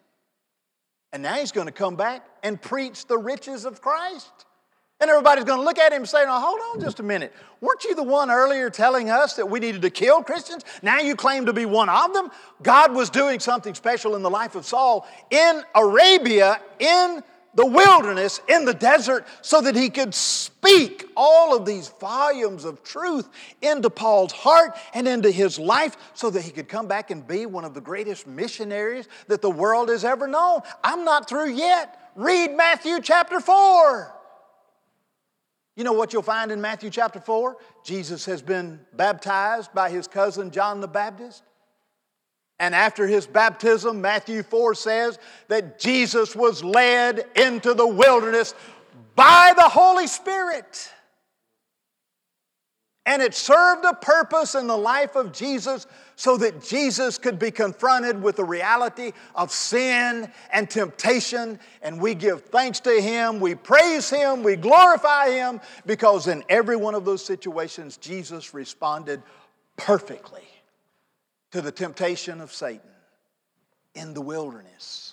And 1.12 1.22
now 1.22 1.34
he's 1.34 1.52
going 1.52 1.68
to 1.68 1.74
come 1.74 1.96
back 1.96 2.26
and 2.44 2.62
preach 2.62 3.08
the 3.08 3.18
riches 3.18 3.66
of 3.66 3.82
Christ. 3.82 4.46
And 5.00 5.10
everybody's 5.10 5.44
going 5.44 5.60
to 5.60 5.66
look 5.66 5.80
at 5.80 5.92
him 5.92 6.04
and 6.04 6.10
say, 6.10 6.24
hold 6.26 6.60
on 6.72 6.80
just 6.80 7.00
a 7.00 7.04
minute. 7.04 7.34
Weren't 7.60 7.84
you 7.84 7.94
the 7.96 8.04
one 8.04 8.32
earlier 8.32 8.70
telling 8.70 9.10
us 9.10 9.36
that 9.36 9.50
we 9.50 9.60
needed 9.60 9.82
to 9.82 9.90
kill 9.90 10.24
Christians? 10.24 10.64
Now 10.82 11.00
you 11.00 11.16
claim 11.16 11.46
to 11.48 11.54
be 11.54 11.66
one 11.66 11.90
of 11.90 12.14
them? 12.14 12.30
God 12.62 12.94
was 12.94 13.10
doing 13.10 13.40
something 13.40 13.74
special 13.74 14.16
in 14.16 14.22
the 14.22 14.30
life 14.30 14.56
of 14.56 14.66
Saul 14.66 15.08
in 15.30 15.62
Arabia, 15.76 16.62
in 16.80 17.22
the 17.56 17.66
wilderness, 17.66 18.40
in 18.48 18.66
the 18.66 18.74
desert, 18.74 19.28
so 19.42 19.62
that 19.62 19.76
he 19.76 19.90
could 19.90 20.14
speak 20.14 21.06
all 21.18 21.56
of 21.56 21.66
these 21.66 21.90
volumes 22.00 22.64
of 22.64 22.82
truth 22.84 23.28
into 23.62 23.90
Paul's 23.90 24.32
heart 24.32 24.78
and 24.94 25.08
into 25.08 25.32
his 25.32 25.60
life 25.60 25.98
so 26.14 26.30
that 26.30 26.42
he 26.42 26.52
could 26.52 26.70
come 26.70 26.88
back 26.88 27.12
and 27.12 27.28
be 27.28 27.46
one 27.46 27.66
of 27.66 27.74
the 27.74 27.82
greatest 27.82 28.26
missionaries 28.26 29.08
that 29.28 29.42
the 29.42 29.52
world 29.52 29.90
has 29.90 30.06
ever 30.06 30.28
known. 30.28 30.62
I'm 30.84 31.04
not 31.04 31.28
through 31.28 31.52
yet. 31.52 32.00
Read 32.16 32.56
Matthew 32.56 33.00
chapter 33.02 33.40
4. 33.40 34.14
You 35.76 35.84
know 35.84 35.94
what 35.94 36.14
you'll 36.14 36.22
find 36.22 36.52
in 36.52 36.62
Matthew 36.62 36.90
chapter 36.90 37.20
4? 37.20 37.58
Jesus 37.84 38.26
has 38.26 38.42
been 38.42 38.80
baptized 38.94 39.74
by 39.74 39.90
his 39.90 40.08
cousin 40.08 40.52
John 40.52 40.82
the 40.82 40.88
Baptist. 40.88 41.44
And 42.60 42.76
after 42.76 43.08
his 43.08 43.26
baptism, 43.26 44.00
Matthew 44.00 44.44
4 44.44 44.76
says 44.76 45.18
that 45.48 45.80
Jesus 45.80 46.36
was 46.36 46.64
led 46.64 47.26
into 47.36 47.74
the 47.74 47.88
wilderness 47.88 48.54
by 49.16 49.54
the 49.56 49.68
Holy 49.68 50.08
Spirit. 50.08 50.92
And 53.06 53.22
it 53.22 53.34
served 53.34 53.84
a 53.84 53.94
purpose 53.94 54.56
in 54.56 54.68
the 54.68 54.78
life 54.78 55.16
of 55.16 55.34
Jesus 55.34 55.88
so 56.16 56.38
that 56.38 56.64
Jesus 56.64 57.18
could 57.18 57.38
be 57.38 57.52
confronted 57.52 58.22
with 58.22 58.38
the 58.38 58.46
reality 58.46 59.12
of 59.36 59.52
sin 59.52 60.32
and 60.54 60.70
temptation. 60.70 61.60
And 61.82 62.00
we 62.00 62.16
give 62.16 62.44
thanks 62.44 62.80
to 62.82 63.02
Him, 63.02 63.42
we 63.42 63.56
praise 63.56 64.10
Him, 64.10 64.42
we 64.42 64.56
glorify 64.56 65.32
Him, 65.32 65.60
because 65.86 66.28
in 66.28 66.44
every 66.48 66.78
one 66.78 66.96
of 66.96 67.04
those 67.04 67.26
situations, 67.26 67.98
Jesus 67.98 68.54
responded 68.54 69.22
perfectly 69.76 70.48
to 71.52 71.62
the 71.62 71.72
temptation 71.72 72.40
of 72.40 72.54
Satan 72.54 72.90
in 73.96 74.14
the 74.14 74.22
wilderness. 74.22 75.13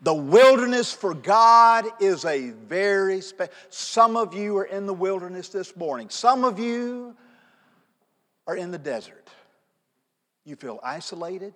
The 0.00 0.14
wilderness 0.14 0.92
for 0.92 1.12
God 1.12 1.84
is 2.00 2.24
a 2.24 2.50
very 2.50 3.20
special. 3.20 3.52
Some 3.68 4.16
of 4.16 4.32
you 4.32 4.56
are 4.58 4.64
in 4.64 4.86
the 4.86 4.94
wilderness 4.94 5.48
this 5.48 5.76
morning. 5.76 6.08
Some 6.08 6.44
of 6.44 6.58
you 6.58 7.16
are 8.46 8.56
in 8.56 8.70
the 8.70 8.78
desert. 8.78 9.28
You 10.44 10.54
feel 10.54 10.78
isolated. 10.82 11.54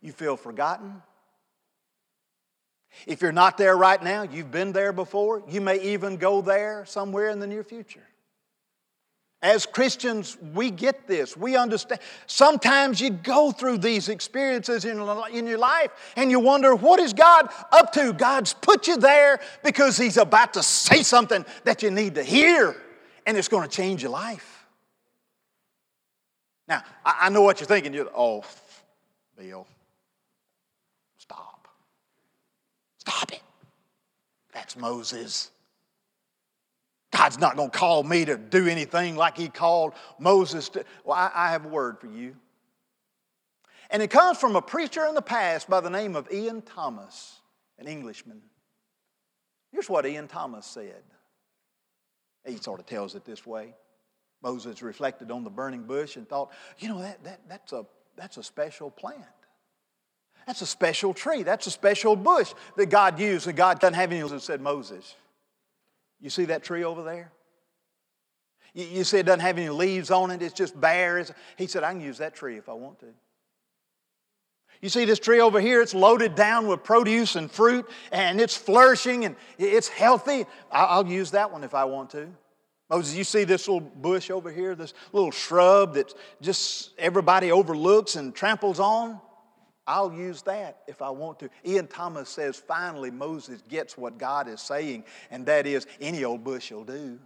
You 0.00 0.12
feel 0.12 0.36
forgotten. 0.36 1.02
If 3.06 3.20
you're 3.20 3.32
not 3.32 3.58
there 3.58 3.76
right 3.76 4.02
now, 4.02 4.22
you've 4.22 4.50
been 4.50 4.72
there 4.72 4.92
before. 4.92 5.42
You 5.48 5.60
may 5.60 5.80
even 5.80 6.16
go 6.16 6.40
there 6.40 6.84
somewhere 6.86 7.28
in 7.28 7.38
the 7.38 7.46
near 7.46 7.64
future. 7.64 8.06
As 9.44 9.66
Christians, 9.66 10.38
we 10.54 10.70
get 10.70 11.06
this. 11.06 11.36
We 11.36 11.54
understand. 11.54 12.00
Sometimes 12.26 12.98
you 12.98 13.10
go 13.10 13.52
through 13.52 13.76
these 13.76 14.08
experiences 14.08 14.86
in, 14.86 14.98
in 15.32 15.46
your 15.46 15.58
life 15.58 15.90
and 16.16 16.30
you 16.30 16.40
wonder, 16.40 16.74
what 16.74 16.98
is 16.98 17.12
God 17.12 17.50
up 17.70 17.92
to? 17.92 18.14
God's 18.14 18.54
put 18.54 18.88
you 18.88 18.96
there 18.96 19.38
because 19.62 19.98
He's 19.98 20.16
about 20.16 20.54
to 20.54 20.62
say 20.62 21.02
something 21.02 21.44
that 21.64 21.82
you 21.82 21.90
need 21.90 22.14
to 22.14 22.22
hear 22.22 22.74
and 23.26 23.36
it's 23.36 23.48
going 23.48 23.68
to 23.68 23.76
change 23.76 24.00
your 24.00 24.12
life. 24.12 24.64
Now, 26.66 26.82
I, 27.04 27.26
I 27.26 27.28
know 27.28 27.42
what 27.42 27.60
you're 27.60 27.66
thinking. 27.66 27.92
You're, 27.92 28.08
oh, 28.16 28.44
Bill, 29.36 29.66
stop. 31.18 31.68
Stop 32.96 33.30
it. 33.30 33.42
That's 34.54 34.74
Moses. 34.74 35.50
God's 37.14 37.38
not 37.38 37.56
going 37.56 37.70
to 37.70 37.78
call 37.78 38.02
me 38.02 38.24
to 38.24 38.36
do 38.36 38.66
anything 38.66 39.14
like 39.14 39.36
He 39.36 39.48
called 39.48 39.94
Moses 40.18 40.68
to. 40.70 40.84
Well, 41.04 41.16
I, 41.16 41.30
I 41.34 41.50
have 41.50 41.64
a 41.64 41.68
word 41.68 42.00
for 42.00 42.08
you. 42.08 42.34
And 43.90 44.02
it 44.02 44.10
comes 44.10 44.38
from 44.38 44.56
a 44.56 44.62
preacher 44.62 45.06
in 45.06 45.14
the 45.14 45.22
past 45.22 45.70
by 45.70 45.80
the 45.80 45.90
name 45.90 46.16
of 46.16 46.30
Ian 46.32 46.62
Thomas, 46.62 47.40
an 47.78 47.86
Englishman. 47.86 48.42
Here's 49.70 49.88
what 49.88 50.06
Ian 50.06 50.26
Thomas 50.26 50.66
said. 50.66 51.02
He 52.44 52.56
sort 52.56 52.80
of 52.80 52.86
tells 52.86 53.14
it 53.14 53.24
this 53.24 53.46
way. 53.46 53.74
Moses 54.42 54.82
reflected 54.82 55.30
on 55.30 55.44
the 55.44 55.50
burning 55.50 55.84
bush 55.84 56.16
and 56.16 56.28
thought, 56.28 56.50
you 56.78 56.88
know, 56.88 57.00
that, 57.00 57.22
that, 57.24 57.40
that's, 57.48 57.72
a, 57.72 57.86
that's 58.16 58.36
a 58.36 58.42
special 58.42 58.90
plant. 58.90 59.22
That's 60.46 60.60
a 60.60 60.66
special 60.66 61.14
tree. 61.14 61.42
That's 61.42 61.66
a 61.66 61.70
special 61.70 62.16
bush 62.16 62.52
that 62.76 62.86
God 62.86 63.18
used. 63.18 63.46
And 63.46 63.56
God 63.56 63.80
doesn't 63.80 63.94
have 63.94 64.12
any. 64.12 64.20
And 64.20 64.42
said, 64.42 64.60
Moses, 64.60 65.14
you 66.24 66.30
see 66.30 66.46
that 66.46 66.64
tree 66.64 66.84
over 66.84 67.02
there? 67.02 67.30
You, 68.72 68.86
you 68.86 69.04
see 69.04 69.18
it 69.18 69.26
doesn't 69.26 69.40
have 69.40 69.58
any 69.58 69.68
leaves 69.68 70.10
on 70.10 70.30
it, 70.30 70.40
it's 70.40 70.54
just 70.54 70.80
bare. 70.80 71.18
It's, 71.18 71.30
he 71.58 71.66
said, 71.66 71.84
I 71.84 71.92
can 71.92 72.00
use 72.00 72.16
that 72.18 72.34
tree 72.34 72.56
if 72.56 72.70
I 72.70 72.72
want 72.72 72.98
to. 73.00 73.06
You 74.80 74.88
see 74.88 75.04
this 75.04 75.18
tree 75.18 75.40
over 75.40 75.60
here, 75.60 75.82
it's 75.82 75.92
loaded 75.92 76.34
down 76.34 76.66
with 76.66 76.82
produce 76.82 77.36
and 77.36 77.50
fruit, 77.50 77.86
and 78.10 78.40
it's 78.40 78.56
flourishing 78.56 79.26
and 79.26 79.36
it's 79.58 79.88
healthy. 79.88 80.46
I'll 80.72 81.06
use 81.06 81.30
that 81.32 81.52
one 81.52 81.62
if 81.62 81.74
I 81.74 81.84
want 81.84 82.08
to. 82.10 82.28
Moses, 82.88 83.14
you 83.14 83.24
see 83.24 83.44
this 83.44 83.68
little 83.68 83.80
bush 83.80 84.30
over 84.30 84.50
here, 84.50 84.74
this 84.74 84.94
little 85.12 85.30
shrub 85.30 85.94
that 85.94 86.14
just 86.40 86.90
everybody 86.98 87.52
overlooks 87.52 88.16
and 88.16 88.34
tramples 88.34 88.80
on? 88.80 89.20
I'll 89.86 90.12
use 90.12 90.42
that 90.42 90.78
if 90.86 91.02
I 91.02 91.10
want 91.10 91.38
to. 91.40 91.50
Ian 91.66 91.86
Thomas 91.86 92.28
says 92.30 92.56
finally 92.56 93.10
Moses 93.10 93.62
gets 93.68 93.98
what 93.98 94.18
God 94.18 94.48
is 94.48 94.60
saying, 94.60 95.04
and 95.30 95.44
that 95.46 95.66
is 95.66 95.86
any 96.00 96.24
old 96.24 96.42
bush 96.42 96.70
will 96.70 96.84
do. 96.84 97.18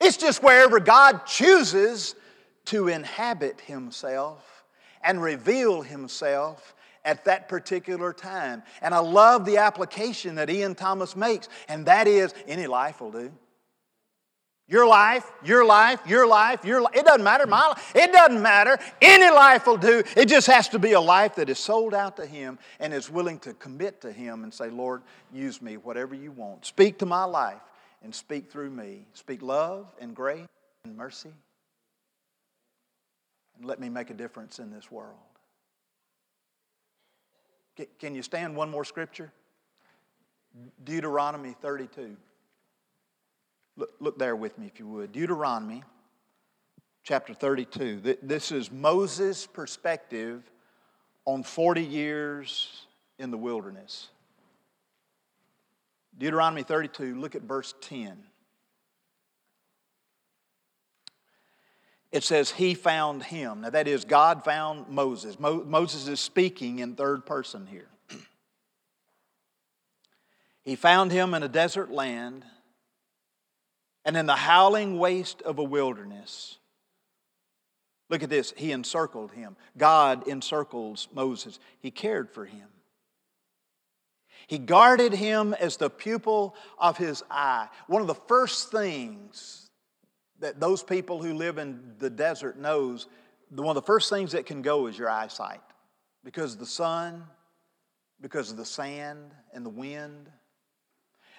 It's 0.00 0.16
just 0.16 0.42
wherever 0.42 0.78
God 0.80 1.26
chooses 1.26 2.14
to 2.66 2.88
inhabit 2.88 3.60
himself 3.60 4.64
and 5.02 5.22
reveal 5.22 5.82
himself 5.82 6.74
at 7.04 7.24
that 7.24 7.48
particular 7.48 8.12
time. 8.12 8.62
And 8.80 8.94
I 8.94 8.98
love 8.98 9.44
the 9.44 9.58
application 9.58 10.36
that 10.36 10.48
Ian 10.48 10.74
Thomas 10.74 11.16
makes, 11.16 11.48
and 11.68 11.86
that 11.86 12.06
is 12.06 12.34
any 12.46 12.66
life 12.66 13.00
will 13.00 13.12
do. 13.12 13.32
Your 14.66 14.86
life, 14.86 15.30
your 15.44 15.64
life, 15.64 16.00
your 16.06 16.26
life, 16.26 16.64
your 16.64 16.80
life. 16.80 16.96
It 16.96 17.04
doesn't 17.04 17.22
matter, 17.22 17.46
my 17.46 17.68
life. 17.68 17.92
It 17.94 18.12
doesn't 18.12 18.40
matter. 18.40 18.78
Any 19.02 19.30
life 19.30 19.66
will 19.66 19.76
do. 19.76 20.02
It 20.16 20.26
just 20.26 20.46
has 20.46 20.68
to 20.70 20.78
be 20.78 20.92
a 20.92 21.00
life 21.00 21.34
that 21.34 21.50
is 21.50 21.58
sold 21.58 21.92
out 21.92 22.16
to 22.16 22.24
Him 22.24 22.58
and 22.80 22.94
is 22.94 23.10
willing 23.10 23.38
to 23.40 23.52
commit 23.52 24.00
to 24.00 24.10
Him 24.10 24.42
and 24.42 24.52
say, 24.52 24.70
Lord, 24.70 25.02
use 25.34 25.60
me, 25.60 25.76
whatever 25.76 26.14
you 26.14 26.32
want. 26.32 26.64
Speak 26.64 26.98
to 27.00 27.06
my 27.06 27.24
life 27.24 27.60
and 28.02 28.14
speak 28.14 28.50
through 28.50 28.70
me. 28.70 29.04
Speak 29.12 29.42
love 29.42 29.86
and 30.00 30.16
grace 30.16 30.46
and 30.84 30.96
mercy. 30.96 31.32
And 33.58 33.66
let 33.66 33.78
me 33.78 33.90
make 33.90 34.08
a 34.08 34.14
difference 34.14 34.58
in 34.60 34.70
this 34.70 34.90
world. 34.90 35.18
Can 37.98 38.14
you 38.14 38.22
stand 38.22 38.56
one 38.56 38.70
more 38.70 38.84
scripture? 38.84 39.30
Deuteronomy 40.84 41.54
32. 41.60 42.16
Look, 43.76 43.90
look 44.00 44.18
there 44.18 44.36
with 44.36 44.56
me 44.58 44.66
if 44.66 44.78
you 44.78 44.86
would. 44.86 45.12
Deuteronomy 45.12 45.82
chapter 47.02 47.34
32. 47.34 48.16
This 48.22 48.52
is 48.52 48.70
Moses' 48.70 49.46
perspective 49.46 50.42
on 51.24 51.42
40 51.42 51.82
years 51.82 52.86
in 53.18 53.30
the 53.30 53.38
wilderness. 53.38 54.08
Deuteronomy 56.16 56.62
32, 56.62 57.16
look 57.16 57.34
at 57.34 57.42
verse 57.42 57.74
10. 57.80 58.16
It 62.12 62.22
says, 62.22 62.52
He 62.52 62.74
found 62.74 63.24
him. 63.24 63.62
Now, 63.62 63.70
that 63.70 63.88
is, 63.88 64.04
God 64.04 64.44
found 64.44 64.88
Moses. 64.88 65.40
Mo- 65.40 65.64
Moses 65.64 66.06
is 66.06 66.20
speaking 66.20 66.78
in 66.78 66.94
third 66.94 67.26
person 67.26 67.66
here. 67.66 67.88
he 70.62 70.76
found 70.76 71.10
him 71.10 71.34
in 71.34 71.42
a 71.42 71.48
desert 71.48 71.90
land 71.90 72.44
and 74.04 74.16
in 74.16 74.26
the 74.26 74.36
howling 74.36 74.98
waste 74.98 75.42
of 75.42 75.58
a 75.58 75.64
wilderness. 75.64 76.58
Look 78.10 78.22
at 78.22 78.30
this. 78.30 78.52
He 78.56 78.72
encircled 78.72 79.32
him. 79.32 79.56
God 79.76 80.28
encircles 80.28 81.08
Moses. 81.14 81.58
He 81.80 81.90
cared 81.90 82.30
for 82.30 82.44
him. 82.44 82.68
He 84.46 84.58
guarded 84.58 85.14
him 85.14 85.54
as 85.54 85.78
the 85.78 85.88
pupil 85.88 86.54
of 86.78 86.98
his 86.98 87.22
eye. 87.30 87.68
One 87.86 88.02
of 88.02 88.08
the 88.08 88.14
first 88.14 88.70
things 88.70 89.70
that 90.40 90.60
those 90.60 90.82
people 90.82 91.22
who 91.22 91.32
live 91.32 91.56
in 91.56 91.94
the 91.98 92.10
desert 92.10 92.58
knows, 92.58 93.06
one 93.50 93.68
of 93.68 93.74
the 93.74 93.86
first 93.86 94.10
things 94.10 94.32
that 94.32 94.44
can 94.44 94.60
go 94.60 94.86
is 94.86 94.98
your 94.98 95.08
eyesight. 95.08 95.62
Because 96.24 96.54
of 96.54 96.60
the 96.60 96.66
sun, 96.66 97.24
because 98.20 98.50
of 98.50 98.56
the 98.56 98.64
sand 98.64 99.32
and 99.52 99.64
the 99.64 99.70
wind. 99.70 100.28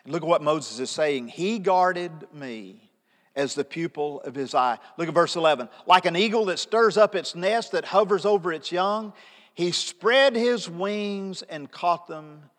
And 0.05 0.13
look 0.13 0.23
at 0.23 0.29
what 0.29 0.41
Moses 0.41 0.79
is 0.79 0.89
saying. 0.89 1.27
He 1.27 1.59
guarded 1.59 2.11
me 2.33 2.89
as 3.35 3.53
the 3.53 3.65
pupil 3.65 4.21
of 4.21 4.33
his 4.33 4.55
eye. 4.55 4.77
Look 4.97 5.09
at 5.09 5.13
verse 5.13 5.35
11. 5.35 5.67
Like 5.85 6.05
an 6.05 6.15
eagle 6.15 6.45
that 6.45 6.59
stirs 6.59 6.95
up 6.95 7.15
its 7.15 7.35
nest 7.35 7.73
that 7.73 7.83
hovers 7.83 8.25
over 8.25 8.53
its 8.53 8.71
young, 8.71 9.11
he 9.53 9.71
spread 9.73 10.35
his 10.35 10.69
wings 10.69 11.41
and 11.41 11.69
caught 11.69 12.07
them 12.07 12.49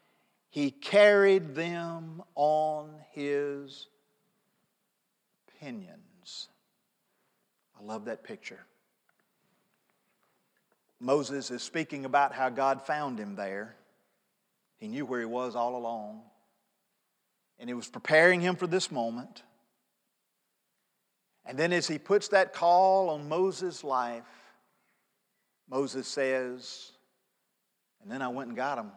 he 0.57 0.71
carried 0.71 1.55
them 1.55 2.23
on 2.35 2.95
his 3.11 3.89
pinions. 5.61 6.49
I 7.79 7.85
love 7.85 8.07
that 8.07 8.25
picture. 8.25 8.65
Moses 10.99 11.51
is 11.51 11.63
speaking 11.63 12.07
about 12.07 12.33
how 12.33 12.49
God 12.49 12.81
found 12.81 13.19
him 13.19 13.37
there. 13.37 13.77
He 14.79 14.89
knew 14.89 15.05
where 15.05 15.21
he 15.21 15.27
was 15.27 15.55
all 15.55 15.77
along. 15.77 16.23
And 17.59 17.69
he 17.71 17.75
was 17.75 17.89
preparing 17.89 18.41
him 18.41 18.57
for 18.57 18.67
this 18.67 18.91
moment. 18.91 19.43
And 21.45 21.59
then, 21.59 21.73
as 21.73 21.87
he 21.87 21.99
puts 21.99 22.29
that 22.29 22.53
call 22.53 23.11
on 23.11 23.29
Moses' 23.29 23.85
life, 23.85 24.25
Moses 25.71 26.07
says, 26.07 26.93
And 28.03 28.11
then 28.11 28.21
I 28.21 28.29
went 28.29 28.49
and 28.49 28.57
got 28.57 28.79
him. 28.79 28.91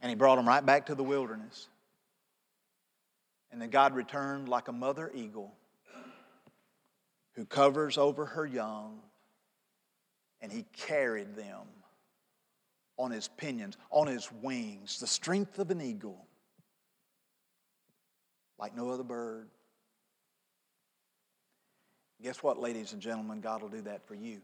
And 0.00 0.08
he 0.08 0.14
brought 0.14 0.38
him 0.38 0.48
right 0.48 0.64
back 0.64 0.86
to 0.86 0.94
the 0.94 1.04
wilderness. 1.04 1.68
And 3.52 3.60
then 3.60 3.70
God 3.70 3.94
returned 3.94 4.48
like 4.48 4.68
a 4.68 4.72
mother 4.72 5.10
eagle 5.12 5.52
who 7.32 7.44
covers 7.44 7.98
over 7.98 8.26
her 8.26 8.46
young, 8.46 9.00
and 10.40 10.52
he 10.52 10.64
carried 10.72 11.34
them 11.36 11.66
on 12.96 13.10
his 13.10 13.28
pinions, 13.28 13.76
on 13.90 14.06
his 14.06 14.30
wings, 14.42 15.00
the 15.00 15.06
strength 15.06 15.58
of 15.58 15.70
an 15.70 15.80
eagle, 15.80 16.26
like 18.60 18.76
no 18.76 18.90
other 18.90 19.02
bird. 19.02 19.48
Guess 22.22 22.42
what, 22.42 22.60
ladies 22.60 22.92
and 22.92 23.00
gentlemen? 23.00 23.40
God 23.40 23.62
will 23.62 23.70
do 23.70 23.80
that 23.82 24.06
for 24.06 24.14
you. 24.14 24.42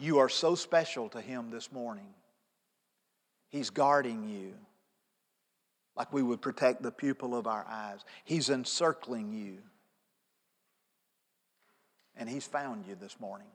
You 0.00 0.18
are 0.18 0.30
so 0.30 0.54
special 0.54 1.10
to 1.10 1.20
Him 1.20 1.50
this 1.50 1.70
morning. 1.70 2.08
He's 3.50 3.68
guarding 3.68 4.26
you 4.26 4.54
like 5.94 6.10
we 6.10 6.22
would 6.22 6.40
protect 6.40 6.82
the 6.82 6.90
pupil 6.90 7.36
of 7.36 7.46
our 7.46 7.66
eyes. 7.68 8.00
He's 8.24 8.48
encircling 8.48 9.34
you. 9.34 9.58
And 12.16 12.28
He's 12.28 12.46
found 12.46 12.86
you 12.86 12.94
this 12.94 13.20
morning 13.20 13.48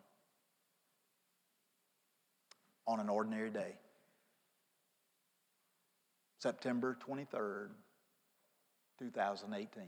on 2.85 2.99
an 2.99 3.09
ordinary 3.09 3.49
day. 3.49 3.73
September 6.39 6.95
23rd, 7.07 7.69
2018. 8.99 9.83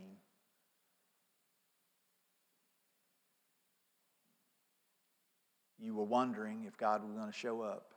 You 5.82 5.96
were 5.96 6.04
wondering 6.04 6.66
if 6.68 6.78
God 6.78 7.04
was 7.04 7.14
going 7.14 7.32
to 7.32 7.38
show 7.38 7.62
up. 7.62 7.94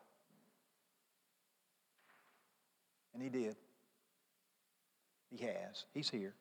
And 3.12 3.22
he 3.22 3.28
did. 3.28 3.56
He 5.30 5.44
has. 5.44 5.84
He's 5.92 6.08
here. 6.08 6.34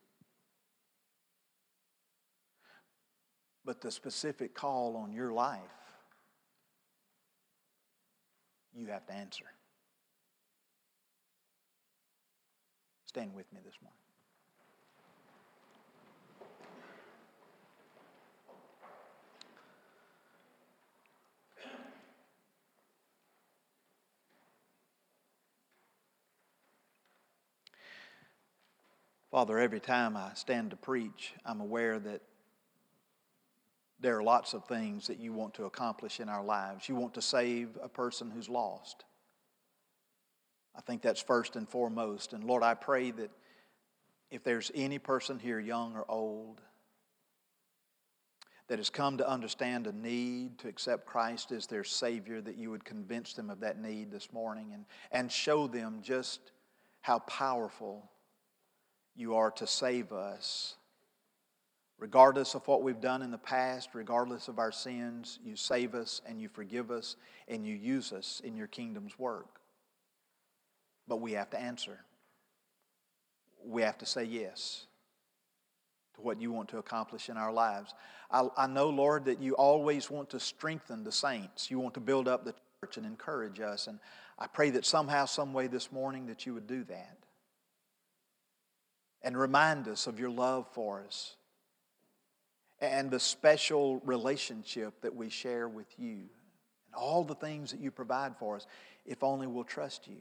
But 3.65 3.81
the 3.81 3.91
specific 3.91 4.53
call 4.53 4.95
on 4.97 5.12
your 5.12 5.31
life, 5.31 5.60
you 8.75 8.88
have 8.88 9.05
to 9.07 9.13
answer. 9.13 9.45
Stand 13.05 13.34
with 13.36 13.51
me 13.53 13.60
this 13.63 13.75
morning. 13.81 13.97
Father, 29.31 29.57
every 29.57 29.79
time 29.79 30.17
I 30.17 30.31
stand 30.33 30.71
to 30.71 30.75
preach, 30.75 31.33
I'm 31.45 31.61
aware 31.61 31.97
that 31.99 32.21
there 34.01 34.17
are 34.17 34.23
lots 34.23 34.53
of 34.53 34.65
things 34.65 35.07
that 35.07 35.19
you 35.19 35.31
want 35.31 35.53
to 35.53 35.65
accomplish 35.65 36.19
in 36.19 36.27
our 36.27 36.43
lives. 36.43 36.89
You 36.89 36.95
want 36.95 37.13
to 37.13 37.21
save 37.21 37.69
a 37.81 37.87
person 37.87 38.29
who's 38.29 38.49
lost. 38.49 39.05
I 40.75 40.81
think 40.81 41.01
that's 41.01 41.21
first 41.21 41.55
and 41.55 41.69
foremost. 41.69 42.33
And 42.33 42.43
Lord, 42.43 42.61
I 42.61 42.73
pray 42.73 43.11
that 43.11 43.31
if 44.31 44.43
there's 44.43 44.69
any 44.75 44.99
person 44.99 45.39
here, 45.39 45.59
young 45.59 45.95
or 45.95 46.05
old, 46.09 46.59
that 48.67 48.79
has 48.79 48.89
come 48.89 49.17
to 49.17 49.29
understand 49.29 49.87
a 49.87 49.93
need 49.93 50.57
to 50.59 50.67
accept 50.67 51.05
Christ 51.05 51.51
as 51.51 51.67
their 51.67 51.83
Savior, 51.85 52.41
that 52.41 52.57
you 52.57 52.69
would 52.69 52.83
convince 52.83 53.33
them 53.33 53.49
of 53.49 53.61
that 53.61 53.79
need 53.79 54.11
this 54.11 54.33
morning 54.33 54.71
and, 54.73 54.85
and 55.11 55.31
show 55.31 55.67
them 55.67 55.99
just 56.01 56.51
how 57.01 57.19
powerful 57.19 58.09
you 59.15 59.36
are 59.36 59.52
to 59.52 59.67
save 59.67 60.12
us. 60.12 60.76
Regardless 62.00 62.56
of 62.56 62.67
what 62.67 62.82
we've 62.82 63.02
done 63.02 63.21
in 63.21 63.30
the 63.30 63.38
past, 63.38 63.89
regardless 63.93 64.47
of 64.47 64.58
our 64.58 64.71
sins, 64.71 65.38
you 65.43 65.56
save 65.56 65.93
us 65.93 66.21
and 66.26 66.41
you 66.41 66.50
forgive 66.50 66.89
us 66.89 67.15
and 67.47 67.65
you 67.65 67.76
use 67.76 68.12
us 68.12 68.41
in 68.43 68.58
your 68.58 68.67
kingdom's 68.67 69.19
work. 69.19 69.60
But 71.08 71.17
we 71.17 71.34
have 71.34 71.52
to 71.52 71.60
answer. 71.60 71.99
We 73.64 73.84
have 73.84 73.99
to 73.99 74.05
say 74.07 74.24
yes 74.24 74.88
to 76.16 76.22
what 76.22 76.41
you 76.41 76.51
want 76.51 76.70
to 76.70 76.80
accomplish 76.80 77.30
in 77.30 77.38
our 77.38 77.53
lives. 77.53 77.93
I, 78.32 78.47
I 78.57 78.66
know, 78.66 78.89
Lord, 78.89 79.26
that 79.26 79.39
you 79.39 79.53
always 79.53 80.09
want 80.09 80.32
to 80.32 80.39
strengthen 80.39 81.03
the 81.03 81.12
saints. 81.12 81.70
You 81.70 81.80
want 81.80 81.93
to 81.93 81.99
build 81.99 82.28
up 82.28 82.45
the 82.45 82.55
church 82.80 82.97
and 82.97 83.05
encourage 83.05 83.59
us. 83.59 83.86
And 83.86 83.99
I 84.39 84.47
pray 84.47 84.72
that 84.72 84.86
somehow, 84.86 85.26
some 85.26 85.53
way 85.53 85.68
this 85.68 85.91
morning 85.91 86.26
that 86.28 86.47
you 86.47 86.55
would 86.55 86.66
do 86.66 86.84
that 86.86 87.18
and 89.24 89.38
remind 89.38 89.88
us 89.88 90.07
of 90.07 90.19
your 90.19 90.30
love 90.30 90.67
for 90.74 91.03
us 91.05 91.36
and 92.80 93.11
the 93.11 93.19
special 93.19 93.99
relationship 93.99 95.01
that 95.01 95.15
we 95.15 95.30
share 95.30 95.67
with 95.69 95.88
you 95.97 96.17
and 96.88 96.95
all 96.97 97.24
the 97.24 97.36
things 97.36 97.72
that 97.72 97.80
you 97.80 97.91
provide 97.91 98.36
for 98.38 98.55
us, 98.55 98.65
if 99.05 99.24
only 99.24 99.47
we'll 99.47 99.63
trust 99.63 100.07
you, 100.07 100.17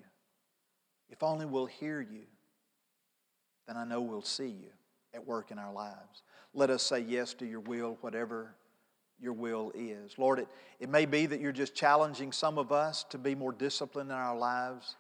if 1.08 1.22
only 1.22 1.46
we'll 1.46 1.66
hear 1.66 2.00
you, 2.00 2.26
then 3.66 3.76
I 3.76 3.84
know 3.84 4.00
we'll 4.00 4.22
see 4.22 4.48
you 4.48 4.70
at 5.14 5.26
work 5.26 5.50
in 5.50 5.58
our 5.58 5.72
lives. 5.72 6.22
Let 6.52 6.70
us 6.70 6.82
say 6.82 7.00
yes 7.00 7.34
to 7.34 7.46
your 7.46 7.60
will, 7.60 7.96
whatever 8.00 8.54
your 9.20 9.32
will 9.32 9.72
is. 9.74 10.18
Lord, 10.18 10.40
it, 10.40 10.48
it 10.78 10.88
may 10.88 11.06
be 11.06 11.26
that 11.26 11.40
you're 11.40 11.52
just 11.52 11.74
challenging 11.74 12.32
some 12.32 12.58
of 12.58 12.72
us 12.72 13.04
to 13.10 13.18
be 13.18 13.34
more 13.34 13.52
disciplined 13.52 14.10
in 14.10 14.16
our 14.16 14.36
lives, 14.36 14.96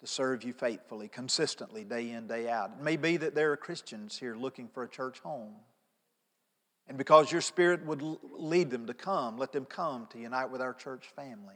to 0.00 0.06
serve 0.06 0.44
you 0.44 0.52
faithfully, 0.52 1.08
consistently, 1.08 1.84
day 1.84 2.10
in, 2.10 2.26
day 2.26 2.48
out. 2.48 2.72
It 2.78 2.82
may 2.82 2.96
be 2.96 3.16
that 3.18 3.34
there 3.34 3.52
are 3.52 3.56
Christians 3.56 4.18
here 4.18 4.34
looking 4.34 4.68
for 4.68 4.82
a 4.82 4.88
church 4.88 5.20
home. 5.20 5.54
And 6.88 6.98
because 6.98 7.30
your 7.30 7.42
Spirit 7.42 7.84
would 7.86 8.02
lead 8.02 8.70
them 8.70 8.86
to 8.86 8.94
come, 8.94 9.36
let 9.36 9.52
them 9.52 9.64
come 9.64 10.06
to 10.10 10.18
unite 10.18 10.50
with 10.50 10.60
our 10.60 10.74
church 10.74 11.06
family. 11.14 11.54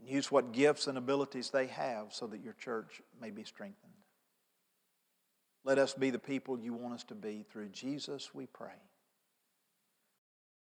And 0.00 0.08
use 0.08 0.30
what 0.30 0.52
gifts 0.52 0.86
and 0.86 0.96
abilities 0.96 1.50
they 1.50 1.66
have 1.66 2.06
so 2.10 2.26
that 2.28 2.42
your 2.42 2.54
church 2.54 3.02
may 3.20 3.30
be 3.30 3.44
strengthened. 3.44 3.92
Let 5.64 5.78
us 5.78 5.94
be 5.94 6.10
the 6.10 6.18
people 6.18 6.58
you 6.58 6.72
want 6.72 6.94
us 6.94 7.04
to 7.04 7.14
be. 7.14 7.44
Through 7.50 7.68
Jesus 7.68 8.34
we 8.34 8.46
pray. 8.46 8.80